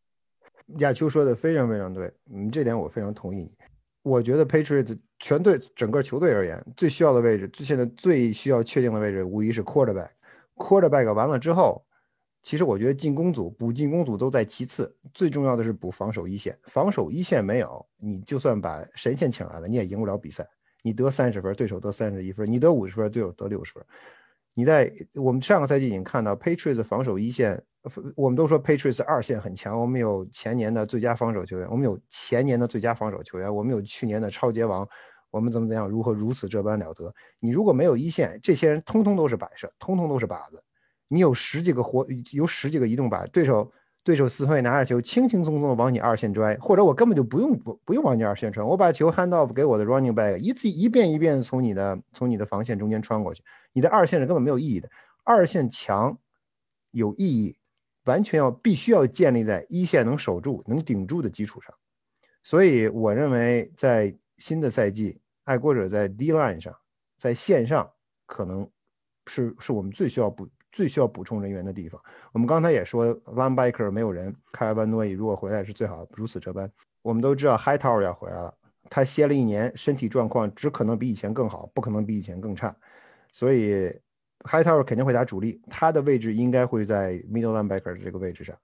[0.80, 3.52] 亚秋说的非常非常对，嗯，这点我非常同意你。
[4.08, 11.84] 我觉得 Patriots 全队整个球队而言，最需要的位置，最现在最需要确定的位置，无疑是 Quarterback，Quarterback 完了之后。
[12.44, 16.58] 其实我觉得进攻组补进攻组都在其次，最重要的是补防守一线。
[16.64, 20.48] 防守一线没有，你就算把神仙请来了，你也赢不了比赛。
[20.82, 23.84] 你得三十分，对手得三十一分；你得五十分，对手得六十分。
[24.54, 27.62] 你在我们上个赛季已经看到，Patriots 防守一线，
[28.16, 29.80] 我们都说 Patriots 二线很强。
[29.80, 34.88] 我们有前年的最佳防守球员，我们有前年的最佳防守球员，我们有去年的超级王，
[35.32, 37.14] 我们怎么怎样，如何如此这般了得？
[37.40, 40.64] 你如果没有一线，这些人通通都是摆设，通通都是靶子。
[41.08, 43.72] 你有十几个活，有十几个移动靶，对手
[44.04, 54.90] 对手四分拿着球，轻轻松松的往你二线拽，或者我根本就不用不不用往你二线传，我把球 hand off 给我的 running back，一次一遍一遍从你的从你的防线中间穿过去，你的二线是根本没有意义的。
[55.24, 56.18] 二线强
[56.92, 57.57] 有意义，
[58.08, 61.72] 完全要必须要建立在一线能守住、能顶住的基础上。
[62.44, 66.76] 所以我认为，在新的赛季，爱国者在 D line 上，
[67.16, 67.88] 在线上
[68.26, 68.68] 可能
[69.28, 70.50] 是是我们最需要补。
[70.70, 72.00] 最需要补充人员的地方，
[72.34, 76.70] 我们刚才也说，Line Biker 没有人，凯尔班诺伊如果回来是最好，如此这般。
[77.02, 78.54] 我们都知道 High Tower 要回来了，
[78.88, 82.76] 他歇了一年，身体状况只可能比以前更好，不可能比以前更差，
[83.32, 83.92] 所以
[84.48, 88.56] Tower 肯定会打主力，他的位置应该会在 middle linebacker 这个位置上。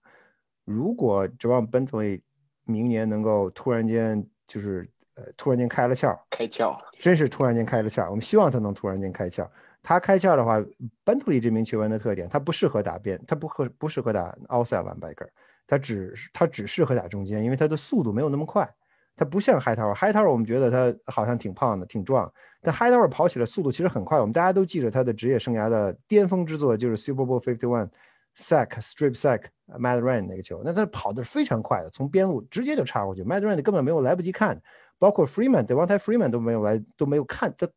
[0.66, 2.22] 如果指望 Bentley
[2.66, 9.48] 明年能够突然间就是呃突然间开了窍，开窍，真是突然间开了窍，我们希望他能突然间开窍。
[9.82, 10.60] 他开窍的话
[11.04, 15.28] ，Bentley 这名球员的特点，他不适合打边，他不合不适合打 outside linebacker，
[15.68, 18.74] 他只他只适合打中间，因为他的速度没有那么快。
[19.16, 24.20] 他不像 Hightower，Hightower 我们觉得他好像挺胖的，挺壮，但 Haitower 跑起来速度其实很快。
[24.20, 27.90] 我们大家都记着他的职业生涯的巅峰之作就是 Super Bowl Fifty One
[28.36, 34.60] sack strip sack Mad Ran 那个球，那他跑的是非常快的，从边路直接就插过去 Mad Ran 根本没有来不及看，
[34.98, 37.68] 包括 Freeman 对 One Time Freeman 都没有来都没有看他。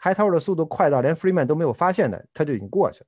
[0.00, 3.06] Hightower 的速度快到连 Freeman 都没有发现的，他就已经过去了。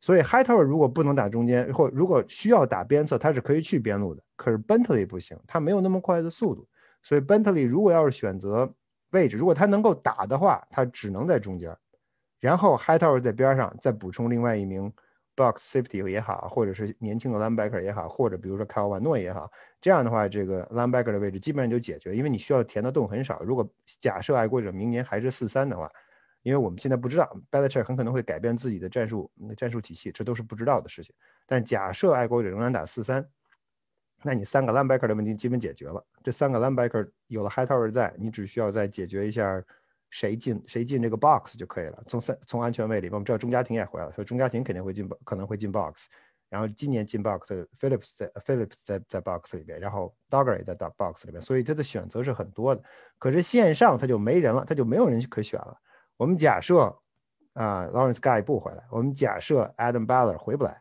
[0.00, 4.22] 所以 Haitower 如果不能打中间，或如果需要打边侧，他是可以去边路的。
[4.36, 6.64] 可是 Bentley 不行，他没有那么快的速度。
[7.06, 8.74] 所以 Bentley 如果要是选择
[9.12, 11.72] 位置，如果他能够打的话，他只能在中间。
[12.40, 14.92] 然后 Hightower 在边上再补充另外一名
[15.36, 19.48] box safety 也好，或者是年轻的 linebacker 也好，或者比如说 k y l e 诺也好，
[19.80, 23.40] 这样的话，这个 linebacker 的位置基本上就解决，因为你需要填的洞很少。
[23.44, 23.64] 如果
[24.00, 25.88] 假设爱国者明年还是四三的话。
[26.42, 31.12] 因为我们现在不知道，Belichick 很可能会改变自己的战术战术体系，这都是不知道的事情。
[31.44, 33.28] 但假设爱国者仍然打四三，
[34.22, 36.04] 那你三个 linebacker 的问题基本解决了。
[36.22, 39.62] 这三个 linebacker 有了 Hightower 在，你只需要再解决一下
[40.10, 42.02] 谁进谁进这个 box 就可以了。
[42.06, 46.06] 从三从安全位里，我们知道钟家庭也回来了，所以钟家庭肯定会进，可能会进 box。
[46.48, 52.82] 然后今年进 box 的 Phillips 在 Phillips 在在 box 里边，然后 Dogger 也在 box 里边，所以他的选择是很多的。
[53.18, 55.76] 可是线上他就没人了，他就没有人可选了。
[56.16, 56.78] 我们假设
[57.54, 58.84] 啊，Lawrence Guy 不回来。
[58.90, 60.80] 我们假设 Adam Baller 回不来。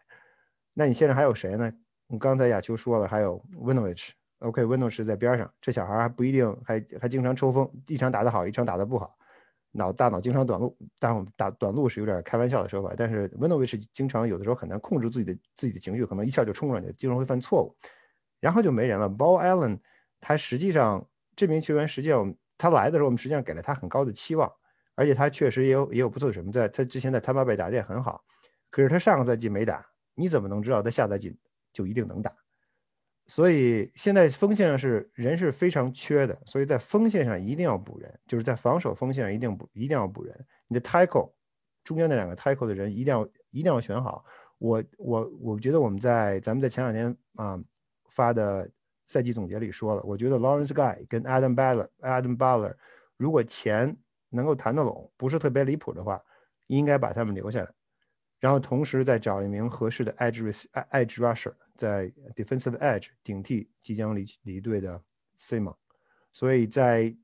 [0.74, 1.71] 那你现在还有谁呢？
[2.20, 4.12] 刚才亚秋说了，还有 Winovich。
[4.39, 5.52] OK，Winovich 在边上。
[5.62, 7.70] 这小孩还不一定，还还经常抽风。
[7.88, 9.15] 一场打得好，一场打得不好。
[9.72, 10.78] 脑大脑经常短路。
[11.00, 12.94] 当然，打短路是有点开玩笑的说法。
[12.96, 17.76] 但是 Winovich 经常有的时候很难控制自己的自己的情绪，可能一下就冲上去，经常会犯错误。
[18.39, 19.10] 然后就没人了。
[19.10, 19.80] Ball Allen，
[20.22, 24.52] 他实际上这名球员实际上他来的时候，我们实际上给了他很高的期望。
[24.98, 28.24] 而且他确实也有也有不错的什么，在他之前在坦巴贝打的也很好，
[28.70, 31.36] 可是他上个赛季没打，你怎么能知道他下赛季
[31.76, 32.34] 就一定能打？
[33.28, 40.46] 所以现在锋线上是人是非常缺的，所以在锋线上一定要补人，就是在防守锋线上一定补一定要补人。
[40.68, 41.32] 你的 tackle
[41.84, 44.24] 中间那两个 tackle 的人一定要一定要选好。
[44.58, 47.60] 我我我觉得我们在咱们在前两天啊
[48.10, 48.70] 发的
[49.06, 52.76] 赛季总结里说了，我觉得 Lawrence Guy 跟 Adam Baller Adam Baller。
[53.18, 53.98] 如果钱
[54.30, 56.22] 能够谈得拢，不是特别离谱的话，
[56.68, 57.72] 应该把他们留下来，
[58.39, 65.02] 然后同时再找一名合适的 edge edge rusher 在 defensive edge 顶替即将离离队的
[65.39, 65.76] Simon。
[66.34, 67.15] 所以在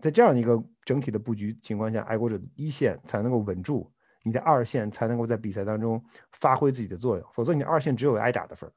[0.00, 6.02] 在这样一个整体的布局情况下，爱国者的一线才能够稳住，你的二线才能够在比赛当中
[6.32, 8.72] 发挥自己的作用，否则你的二线只有挨打的份儿。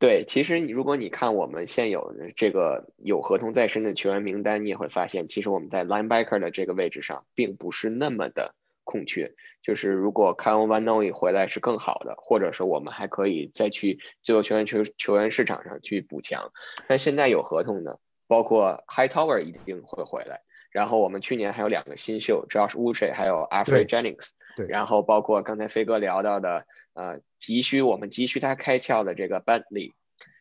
[0.00, 8.54] 对，其实你如果你看我们现有的这个有合同在身的球员名单，你也会发现，其实我们在 linebacker 的这个位置上并不是那么的
[8.94, 9.34] 空缺。
[9.60, 16.52] 就是如果 Kyle Van Noy 回来是更好的，或者说我们还可以再去自由球员球球员市场上去补强。
[16.86, 20.42] 但现在有合同的，包括 High Tower 一定会回来。
[20.70, 24.30] 然后我们去年还有两个新秀，Josh Uche 还有 Alfred Jennings。
[24.56, 24.68] 对。
[24.68, 26.64] 然后包括刚才飞哥聊到的。
[26.96, 29.94] 呃，急需我们急需他开窍的这个 Bentley，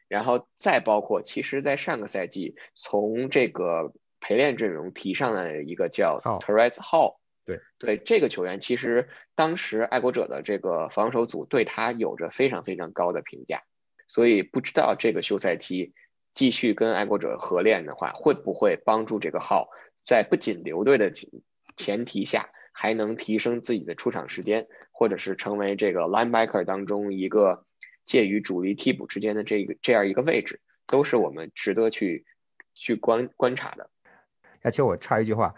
[0.07, 13.62] 然后再包括，其实，在上个赛季从这个陪练阵容提上来的一个叫 Terrence Hall，对对，这个球员其实当时爱国者的这个防守组对他有着非常非常高的评价，
[14.08, 15.93] 所以不知道这个休赛期
[16.34, 19.69] 继续跟爱国者合练的话，会不会帮助这个号
[20.03, 21.12] 在不仅留队的
[21.75, 22.49] 前提下。
[22.75, 27.67] 还能提升自己的出场时间，或者是成为这个 linebacker 当中一个
[28.03, 32.25] 介于主力替补之间的这个这样一个位置，都是我们值得去
[32.73, 33.91] 去观观察的。
[34.63, 35.53] 亚秋，我插一句话，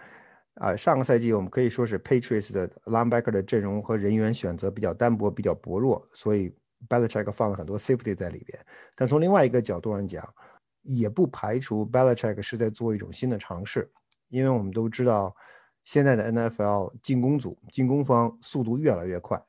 [0.55, 6.53] 啊，上个赛季我们可以说是 Patriots 的 linebacker 的阵容和人员选择比较单薄、比较薄弱，所以
[6.89, 8.59] Belichick 放了很多 safety 在里边。
[8.95, 10.27] 但从另外一个角度上讲，
[10.81, 13.91] 也不排除 Belichick 是在做一种新的尝试，
[14.29, 15.35] 因为我们都知道。
[15.83, 19.39] 现在的 NFL 进攻组进攻方速度越来越快，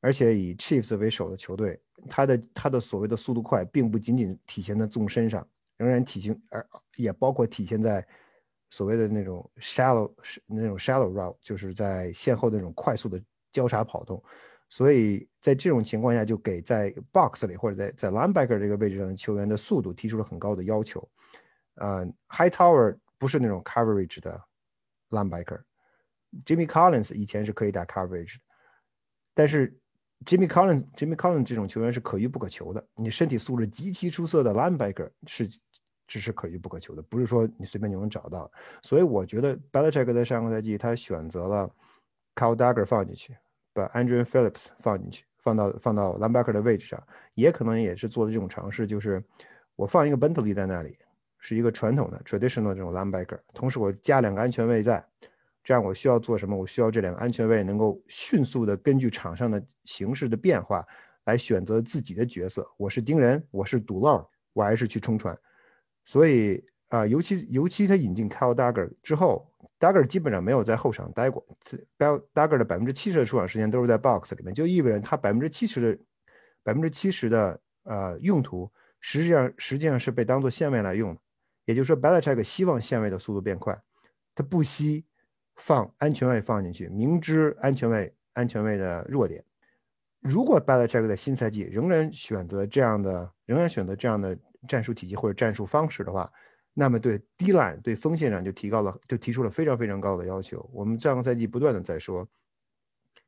[0.00, 6.66] 而且以 Chiefs 为首的球队，他的他的所谓的速度快，并不仅仅体现在纵深上，仍然体现而
[6.96, 8.04] 也包括体现在
[8.72, 10.10] 所谓的那种 shallow
[10.46, 14.20] 那种 shallow route，就是在线后的那种快速的交叉跑动。
[14.68, 21.06] 所以在这种情况下，就给在 box 里或者在在 linebacker 这个位置上球员的速度提出了很高的要求。
[21.74, 24.42] 呃，High Tower 不是那种 coverage 的。
[25.10, 28.40] linebacker，Jimmy Collins 以前是可以打 coverage 的，
[29.34, 29.78] 但是
[30.24, 32.82] Jimmy Collins Jimmy Collins 这种球员是可遇不可求的。
[32.94, 35.50] 你身体素质极其出色的 linebacker 是
[36.06, 38.50] 这是可遇不可求的，不是说你随便就能找到。
[38.82, 41.70] 所以我觉得 Belichick 在上个赛季他选择了
[42.34, 43.36] Kyle Dugger 放进去，
[43.72, 47.02] 把 Andrew Phillips 放进去，放到放到 linebacker 的位置上，
[47.34, 49.22] 也可能也是做的这种尝试，就是
[49.76, 50.96] 我放一个 Bentley 在那里。
[51.44, 55.04] 是一个传统的 traditional 这种 linebacker，同时我加两个安全位在，
[55.64, 56.56] 这样我需要做什么？
[56.56, 60.86] 我需要这两个安全位能够迅速的根据场上的形势的变化
[61.24, 62.64] 来选择自己的角色。
[62.76, 65.36] 我是盯人，我是堵漏，我还是去冲传。
[66.04, 71.44] 所以啊，尤其尤其他引进 Kyle Dugger 之后，Dugger 基本上没有在后场待过
[71.98, 75.98] ，Kyle Dugger 的百分之七十的出场时间都是在 box 里面，就意味着他百分之七十的
[76.62, 81.20] 百分之七十的呃用途实际上实际上是被当做线位来用的。
[81.64, 83.80] 也就是说，Belichick 希望线位的速度变快，
[84.34, 85.04] 他不惜
[85.54, 89.44] 放安全位放进去，明知安全位安全位的弱点。
[90.20, 94.36] 如果 Belichick 在新赛季仍然选择这样的，仍然选择这样的
[94.68, 96.30] 战术体系或者战术方式的话，
[96.74, 100.68] 那么对低栏对锋线上就提高了，就提出了非常非常高的要求。
[100.72, 102.26] 我们上个赛季不断的在说，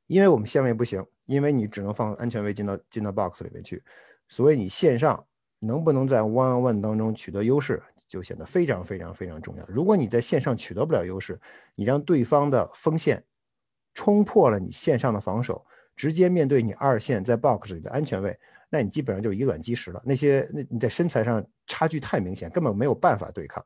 [0.06, 3.82] 因为我们线位不行，因为你只能放安全位进到进到 box 里面去，
[4.28, 5.24] 所以你线上
[5.58, 7.82] 能不能在 one on one 当中取得优势？
[8.06, 9.66] 就显得非常非常非常重要。
[9.66, 11.40] 如果你在线上取得不了优势，
[11.74, 13.24] 你让对方的锋线
[13.92, 15.66] 冲破了你线上的防守，
[15.96, 18.38] 直接面对你二线在 box 里的安全位，
[18.74, 20.02] 那你基本上就是以卵击石了。
[20.04, 23.62] 那些那你在身材上差距太明显，根本没有办法对抗。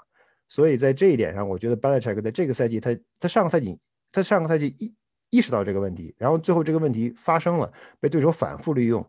[0.48, 3.78] 所以在这一点上，我觉得 Balachik 在这个赛季，他他上个赛季
[4.12, 4.94] 他上个赛季意
[5.30, 9.02] 意识到这个问题，然后最后这个问题发生了，被对手反复利用，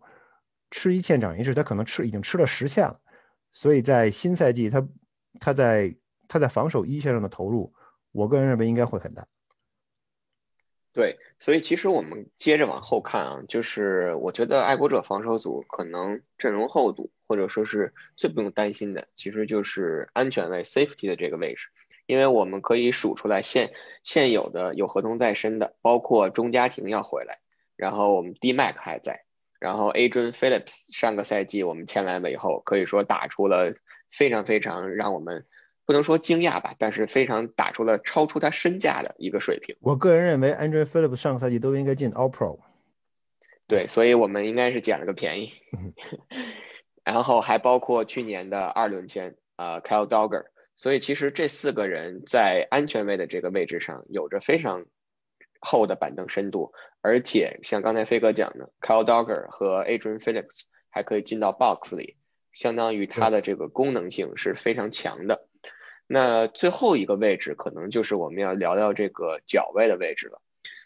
[0.71, 2.97] 吃一堑长一智，他可能吃已经吃了十堑了。
[3.51, 4.87] 所以在新赛季他。
[5.39, 5.95] 他在
[6.27, 7.71] 他在防守一线上的投入，
[8.11, 9.25] 我个人认为应该会很大。
[10.99, 21.69] 对，所以其实我们接着往后看啊，就是我觉得爱国者防守组可能阵容厚度或者说是最不用担心的，其实就是安全位 safety 的这个位置，
[22.05, 23.71] 因为我们可以数出来现
[24.03, 27.39] 现有的有合同在身的，包括钟家庭要回来，
[27.77, 29.23] 然后我们 D Mac 还在，
[29.57, 33.73] 然后 Adrian Phillips 上个赛季我们签来了以后，可以说打出了。
[34.11, 35.45] 非常非常让我们
[35.89, 39.75] 不能说惊讶吧，但是非常打出了超出他身价的一个水平。
[39.79, 42.59] 我个人认为，Andrew Phillips 上个赛季都应该进 All Pro。
[43.65, 45.51] 对，所以我们应该是捡了个便宜。
[47.03, 50.43] 然后还包括去年的二轮签，呃，Kyle Dogger。
[50.75, 54.85] 所以其实这四个人在安全位的这个位置上有着非常
[55.59, 56.71] 厚的板凳深度，
[57.01, 62.15] 而且像刚才飞哥讲的，Kyle Dogger 和 Adrian Phillips 还可以进到 box 里，
[62.53, 65.47] 相当于它的这个功能性是非常强的。
[66.11, 70.41] 那最后一个位置可能就是我们要聊聊这个脚位的位置了。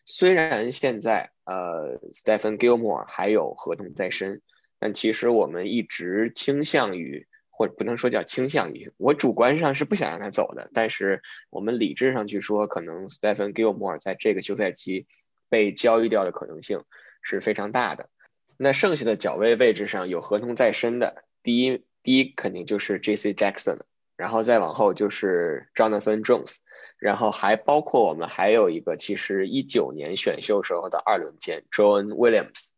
[0.05, 4.41] 虽然现在呃 Stephen Gilmore 还有合同在身，
[4.79, 7.25] 但其实我们一直倾向于。
[7.55, 11.21] 或者不能说叫倾向于，我主观上是不想让他走的，但是
[11.51, 15.05] 我们理智上去说，可能 Stephen Gilmore 在这个休赛期
[15.49, 16.83] 被交易掉的可能性
[17.21, 18.09] 是非常大的。
[18.57, 23.35] 那剩下的脚位位置上有合同在身的，第一第一肯定就是 J.C.
[23.35, 23.81] Jackson，
[24.23, 26.59] 然后再往后就是 Jonathan Jones，
[26.97, 32.69] 然后还包括我们还有一个其实一九年选秀时候的二轮签 John Williams。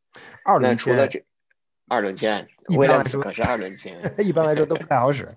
[0.44, 1.24] 二轮除了这。
[1.88, 2.48] 二轮签，
[2.80, 5.30] 威廉斯可是二轮签， 一般来说都不太好使。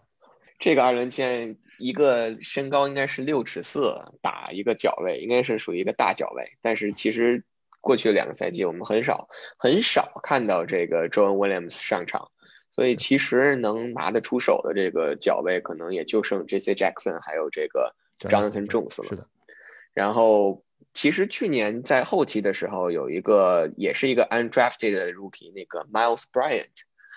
[0.59, 6.52] 这个二轮签，一个身高应该是六尺四，打一个脚位，应该是属于一个大脚位。
[6.62, 7.44] 但是其实
[7.82, 9.28] 过去两个赛季，我们很少
[9.59, 12.30] 很少看到这个 John Williams 上场，
[12.79, 16.76] 所以其实能拿得出手的这个脚位，可能也就剩 J.C.
[16.76, 19.09] Jackson 还有这个 Jonathan Jones 了。
[19.09, 19.26] 是的，
[19.93, 20.62] 然后。
[20.95, 26.66] 其实去年在后期的时候，有一个也是一个 undrafted 的 rookie，那个 Miles Bryant，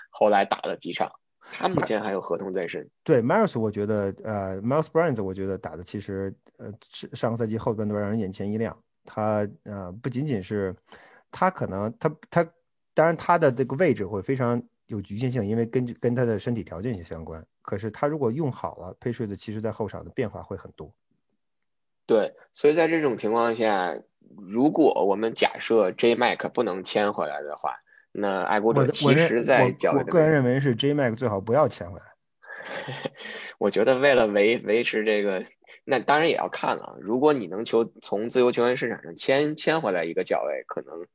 [0.10, 1.12] 后来打了几场，
[1.52, 2.88] 他目前还有合同在身。
[3.04, 6.72] 对 Miles，我觉得呃 Miles Bryant，我觉得打的其实呃
[7.14, 8.78] 上个赛季后半段让人眼前一亮。
[9.06, 10.76] 他呃不仅仅是
[11.32, 12.44] 他可能他他
[12.94, 17.44] 当然他的这个位置会非常有局限性，因为根据跟他的身体条件也相关。
[17.62, 20.94] 可是他如果用好了，Patriots 其实在后场的变化会很多。
[22.06, 23.98] 对，所以在这种情况下，
[24.50, 27.78] 如果我们假设 J Mac 不能签回来的话，
[28.12, 32.06] 那爱国者其实在交我个人认为是 J Mac 最好不要签回来。
[33.58, 35.46] 我觉得为了维维持这个，
[35.86, 36.98] 那当然也要看了。
[37.00, 41.08] 如果你能求从自由球员市场上签签回来一个角位，可能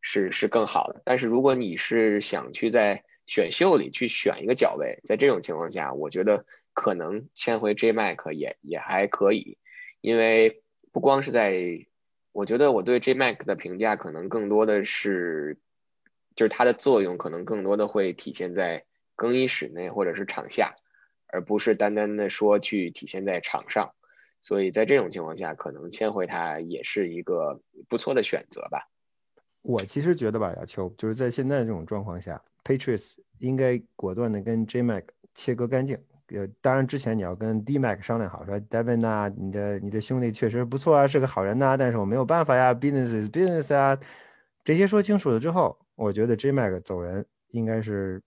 [0.00, 1.02] 是是更好的。
[1.04, 9.58] 但是如果你是想去在选秀里去选一个角位，在这种情况下，我觉得可能签回 J Mac 也也还可以。
[10.00, 10.62] 因为
[10.92, 11.86] 不光是在，
[12.32, 15.58] 我觉得我对 J Mac 的评价可能更多的是，
[16.34, 20.74] 就是它的作用可能更多的会体现在更衣室内或者是场下，
[21.26, 23.92] 而不是单单的说去体现在场上。
[24.40, 28.88] 所以在这种情况下，可能签回他也是一个不错的选择吧。
[29.62, 35.04] 我其实觉得吧，亚秋就是在现在这种状况下，Patriots 应该果断的跟 J Mac
[35.34, 35.98] 切割干净。
[36.28, 43.98] 呃，当然，之前你要跟 D Mac 商量好，说 Devin 呐，你的你的兄弟确实不错啊，是个好人呐，但是我没有办法呀，business is business 啊，
[44.62, 48.22] 这些说清楚了之后，我觉得 J Mac 走人应该是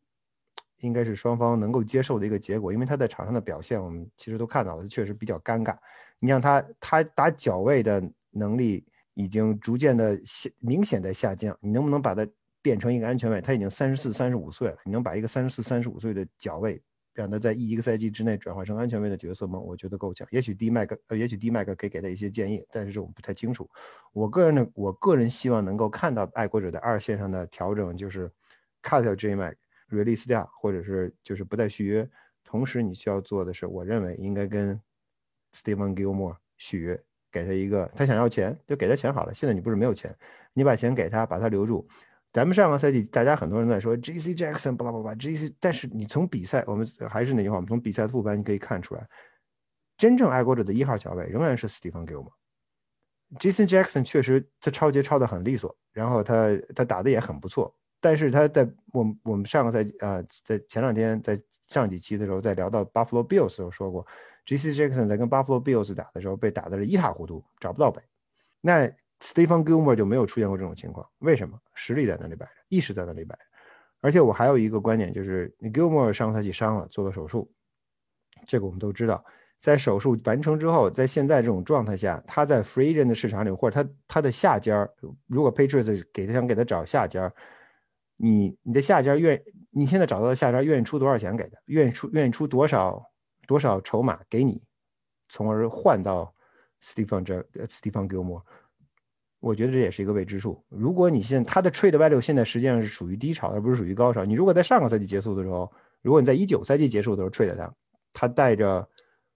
[0.79, 5.77] 应该是双方能够接受的一个结果，因为他在场上的表现，我们其实都看到了，确实比较尴尬。
[6.19, 8.83] 你像他，他打脚位的能力
[9.13, 12.27] 已经逐渐的下明显的下降，你能不能把它
[12.61, 13.41] 变成一个安全位？
[13.41, 16.81] 他已经三十四、三十五岁了，你能把一个三十四、三十五岁的脚位？
[17.13, 19.59] 让他在一一个赛季之内转换成安全位的角色吗？
[19.59, 20.25] 我觉得够呛。
[20.31, 23.69] 也许 D 麦克，呃，也许 D 麦克可以给他一些建议，但是这我不太清楚。
[24.13, 28.31] 我个人的，我个人希望能够看到爱国者的二线上的调整，就是
[28.81, 32.09] cut 掉 J Mac，release 掉，或者是就是不再续约。
[32.45, 34.79] 同时，你需要做的是，我认为应该跟
[35.53, 39.33] Stephen Gilmore 续约，给他一个，他想要钱就给他钱好了。
[39.33, 40.13] 现在你不是没有钱，
[40.53, 41.87] 你把钱给他，把他留住。
[42.33, 44.33] 咱们上个赛季，大家很多人在说 J.C.
[44.33, 45.53] Jackson，巴拉巴拉，J.C.
[45.59, 49.05] 但是你从比赛，我们还是那句话，我们从比赛的复盘你可以看出来，
[49.97, 52.31] 真正爱国者的一号脚位仍然是 Stephen Gilmore。
[53.39, 53.65] J.C.
[53.65, 64.05] Jackson 确实他抄截抄的很利索，然后他他打的也很不错，但是他在我们我们上个赛季啊，在前两天在上几期的时候，在聊到 Buffalo Bills 的时候说过
[64.45, 64.71] ，J.C.
[64.71, 68.01] Jackson 在跟 Buffalo Bills 打的时候被打的是一塌糊涂，找不到北。
[68.61, 68.87] 那
[69.19, 71.59] Stephen Gilmore 就没有出现过这种情况，为什么？
[71.73, 73.41] 实力在那里摆着，意识在那里摆着。
[74.01, 77.51] 而且我还有一个观点，就是你 Gilmore 上个赛季伤了，做了手术，
[78.47, 79.23] 这个我们都知道。
[79.59, 84.89] 在手术完成之后，在现在这种状态下，他在 free agent 的市场里，或者他他的下家，
[85.27, 87.31] 如果 Patriots 给他想给他找下家，
[88.17, 89.39] 你你的下家愿，
[89.69, 91.59] 你现在找到的下家愿意出多少钱给他？
[91.65, 93.03] 愿意出愿意出多少
[93.51, 94.63] 多少筹码给你，
[95.27, 96.33] 从而换到
[96.81, 98.41] Stephen 这 Stephen Gilmore。
[99.41, 100.63] 我觉得这也是一个未知数。
[100.69, 104.23] 如果你现他的 trade value 现在实际上是属于低潮，而不是属于高潮。
[104.23, 105.69] 你如果在上个赛季结束的时候，
[106.01, 107.73] 如果你在一九赛季结束的时候 trade 他，
[108.13, 108.87] 他带着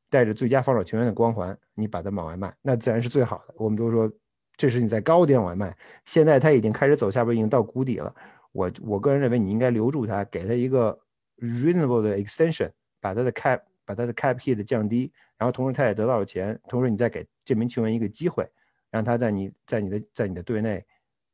[0.10, 3.54] 带着最佳防守球员的光环，你把他往外卖，那自然是最好的。
[3.58, 4.10] 我们都说
[4.56, 8.16] 这是你在高点往外卖，现在他已经开始走下边，已经到谷底了。
[8.54, 10.98] 我我个人认为你应该留住他，给他一个
[11.40, 18.50] reasonable 的 extension，把他的 cap 把他的 cap hit 降低，然后同时他也得到了钱，同时你再给这名球员一个机会，
[18.90, 20.84] 让他在你在你的在你的队内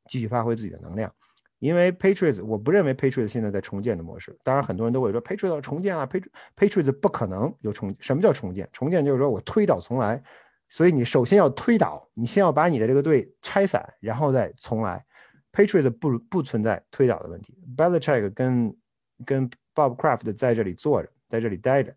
[0.09, 1.11] 继续发挥自己的能量。
[1.59, 4.35] 因为 Patriots，我不认为 Patriots 现在在重建的模式。
[4.43, 6.09] 当然，很多人都会说 Patriots 要重建啊
[6.57, 7.95] ，Patriots 不可能有重。
[7.99, 8.67] 什么叫重建？
[8.73, 10.21] 重建就是说我推倒重来。
[10.69, 15.05] 所以你首先要推倒，你先要把你的这个队拆散，然后再重来。
[15.53, 17.55] Patriots 不不存在推倒的问题。
[17.77, 18.75] Belichick 跟
[19.23, 21.93] 跟 Bob Kraft 在这里坐着，在这里待着。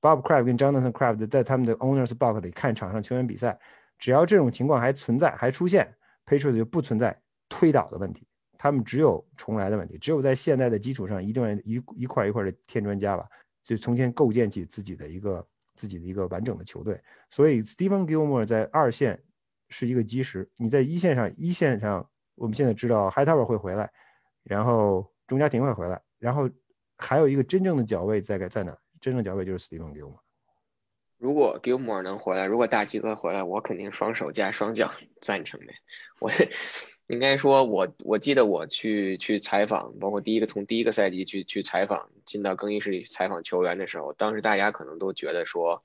[0.00, 3.58] Bob Kraft 跟 Jonathan Kraft 在他们的 Owners Box 里看场上球员比赛。
[3.98, 5.94] 只要这种情况还存在，还出现
[6.26, 7.18] ，Patriots 就不存在
[7.48, 8.26] 推倒的问题。
[8.58, 13.26] 他们只有重来的问题，只有在现在的基础上一定一一块一块的添砖加瓦，
[13.62, 17.00] 就重新构建起自己的一个自己的一个完整的球队。
[17.30, 19.22] 所以，Stephen Gilmore 在二线
[19.68, 20.46] 是一个基石。
[20.56, 23.90] 你在一线上，一线上我们现在知道 Hightower 会回来，
[24.42, 26.48] 然后钟家庭会回来，然后
[26.98, 28.76] 还有一个真正的脚位在在哪？
[29.06, 30.18] 真正脚位就是 Stephen Gilmore。
[31.16, 34.90] 如果 Gilmore 能回来，如果大吉哥回来，我肯定双手加双脚
[35.22, 35.72] 赞成的。
[36.18, 36.28] 我。
[37.06, 45.84] 应该说，我我记得我去去采访，包括第一个从第一个赛季去去采访，进到更衣室里采访球员的时候，当时大家可能都觉得说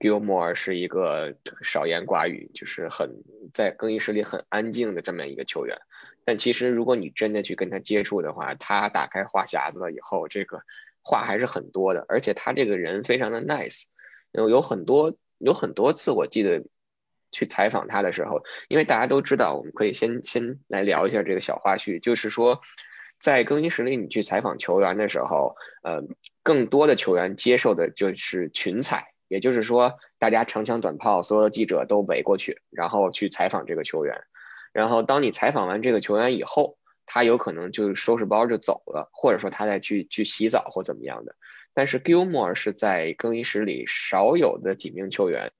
[0.00, 5.78] ，Gilmore 是一个少言寡语，就是很在更衣室里很安静的这么一个球员。
[6.24, 10.62] 但其实如果你真的去跟他接触的话，他打开话匣子了以后，这个
[11.06, 13.84] 话还是很多的，而且他这个人非常的 nice，
[14.32, 16.64] 有有很多有很多次我记得。
[17.32, 22.60] 去采访他的时候，因为大家都知道，我们可以先先来聊一下这个小花絮，就是说，
[23.18, 26.02] 在更衣室里你去采访球员的时候，呃，
[26.42, 34.22] 更多的球员接受的就是群采，也就是说，大家长枪短炮，所有的记者都围过去，然后去采访这个球员，
[34.72, 41.34] 然后当你采访完这个球员以后，他有可能就收拾包就走了，或者说他再去去洗澡或怎么样的。
[41.72, 45.52] 但是 Gilmore 是在更衣室里少有的几名球员。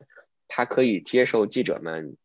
[0.48, 2.16] 他可以接受记者们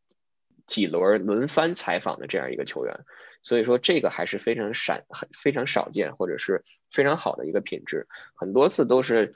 [0.67, 2.99] 几轮轮番采访的这样一个球员，
[3.41, 6.61] 所以说这个还是非常闪、很非常少见，或者是
[6.91, 8.07] 非常好的一个品质。
[8.35, 9.33] 很多次都是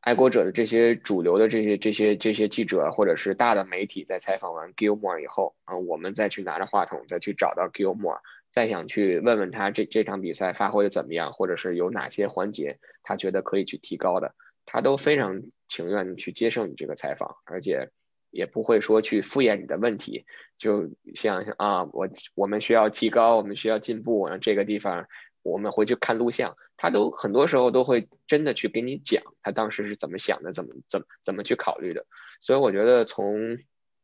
[0.00, 14.34] 爱国者的这些主流的这些、这些、这些记者，或者是大的媒体在采访完 Gilmore 以后啊，我们再去拿着话筒，再去找到 Gilmore，再想去问问他这这场比赛发挥的怎么样，或者是有哪些环节他觉得可以去提高的，
[14.66, 17.90] 他都非常情愿去接受你这个采访，而且。
[18.30, 20.26] 也不会说去敷衍你的问题，
[20.58, 25.06] 就像啊，我我们需要提高，我们需要进步，然后这个地方
[25.42, 32.04] 我们回去看录像，他都很多时候都会真的去给你讲他当时是怎么想的，怎么怎么怎么去考虑的。
[32.42, 33.56] 所以我觉得从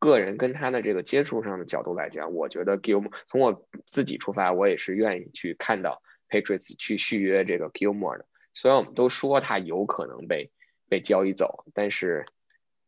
[0.05, 8.27] 个人跟他的这个接触上的角度来讲，我觉得 Gilmore 从我自己出发，我也是愿意去看到 Patriots 去续约这个 Gilmore 的。
[8.53, 10.51] 虽然我们都说他有可能被
[10.89, 12.25] 被交易走，但是。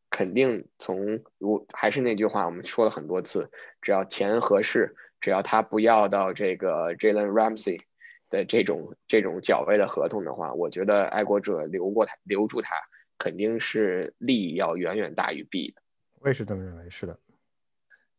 [0.09, 3.51] 肯定从如还是那句话，我们说了很多次，
[3.83, 7.81] 只要钱合适，只要他不要到这个 Jalen Ramsey
[8.31, 12.77] 的这种这种角位的合同的话，我觉得爱国者留过他留住他，
[13.19, 15.83] 肯定是利益要远远大于弊的。
[16.27, 17.19] 我是这么认为，是的。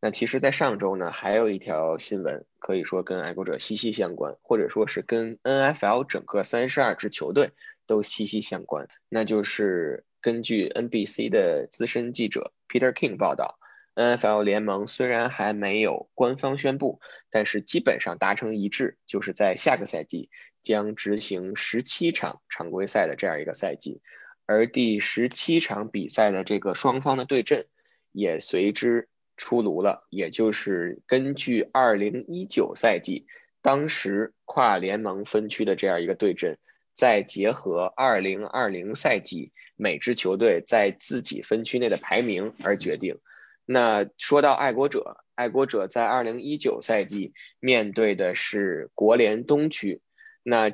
[0.00, 7.50] 那其实，在上周呢，还有一条新闻可以说跟爱国者息息相关，或者说是跟 NFL 整个三十二支球队
[7.86, 10.04] 都息息相关，那就是。
[10.20, 13.60] 根据 NBC 的资深记者 Peter King 报道
[13.94, 17.00] ，NFL 联盟虽然还没有官方宣布，
[17.30, 20.28] 但是基本上达成一致，就是在下个赛季
[20.60, 24.02] 将执行十七场常规赛的这样一个赛季，
[24.44, 27.66] 而第十七场比赛的这个双方的对阵
[28.12, 33.26] 也随之出炉了，也就是根据2019赛季
[33.62, 36.58] 当时跨联盟分区的这样一个对阵。
[36.94, 43.20] 再结合二零二零赛季每支球队在自己分区内的排名而决定。
[43.64, 50.00] 那说到爱国者，爱国者在二零一九赛季面对的是国联东区。
[50.42, 50.72] 那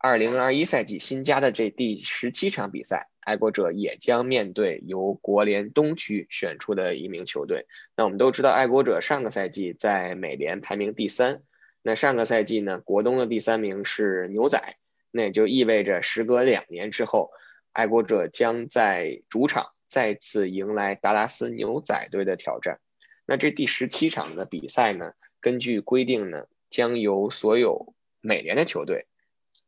[0.00, 7.66] 二零二一赛季新加的这第十七场比赛，爱国者也将面对由国联东区选出的一名球队。
[7.96, 11.42] 那我们都知道，爱国者上个赛季在美联排名第三。
[11.82, 14.76] 那上个赛季呢，国东的第三名是牛仔。
[15.10, 17.32] 那也就意味着，时隔两年之后，
[17.72, 22.78] 爱国者将在主场再次迎来达拉斯牛仔队的挑战。
[23.26, 25.12] 那这第十七场的比赛呢？
[25.40, 29.06] 根据规定呢，将由所有美联的球队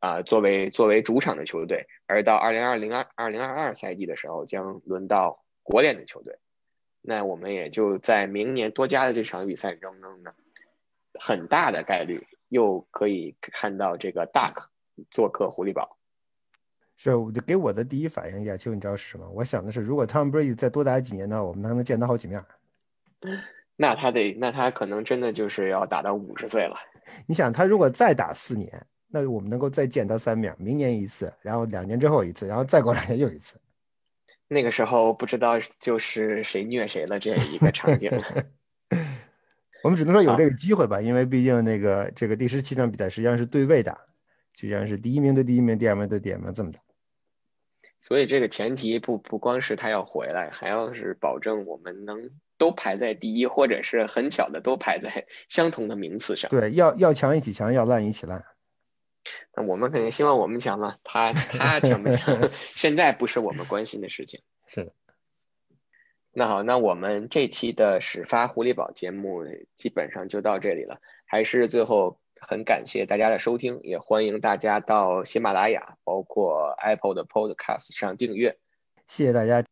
[0.01, 6.37] 啊作为作为主场的球队，而到二零二零二二零二二赛季的时候，将轮到国联的球队。
[7.01, 10.09] 那我们也就在明年多加的这场比赛中呢，
[11.17, 14.65] 很大的概率又可以看到这个 Duck。
[15.09, 15.97] 做客狐狸堡，
[16.95, 19.27] 是，我就给我的第一反应，亚秋，你知道是什么？
[19.29, 22.43] 我想的是，如果 Tom Brady 再多打几年呢，我们还能见他好几面。
[23.77, 26.75] 那他得，那他可能真的就是要打到五十岁了。
[27.25, 33.59] 你想，他如果再打四年，那我们能够再见他三面，明年一次，然后两年之后一次，然后再过两年 又一次。
[34.47, 38.11] 那个时候不知道就是谁虐谁了这一个场景。
[39.83, 43.93] 我们只能说有这个机会吧，因为毕竟那个这个第十七场比赛实际上是对位打，
[44.53, 46.79] 实际上是第一名对第一名，第二名对第二名这么打。
[47.99, 56.49] 所以这个前提不不光是他要回来，还要是保证我们能都排在第一，或者是很巧的都排在相同的名次上。
[56.51, 58.43] 对，要要强一起强，要烂一起烂。
[59.55, 64.41] 那我们肯定希望我们强嘛，他他强不强， 现在不是我们关心的事情。
[64.67, 64.93] 是的。
[66.33, 69.43] 那好，那我们这期的始发狐狸堡节目
[69.75, 72.19] 基本上就到这里了，还是最后。
[72.43, 78.57] 很感谢大家的收听，也欢迎大家到喜马拉雅，包括 Apple 的 Podcast 上订阅。
[79.07, 79.63] 谢谢大家。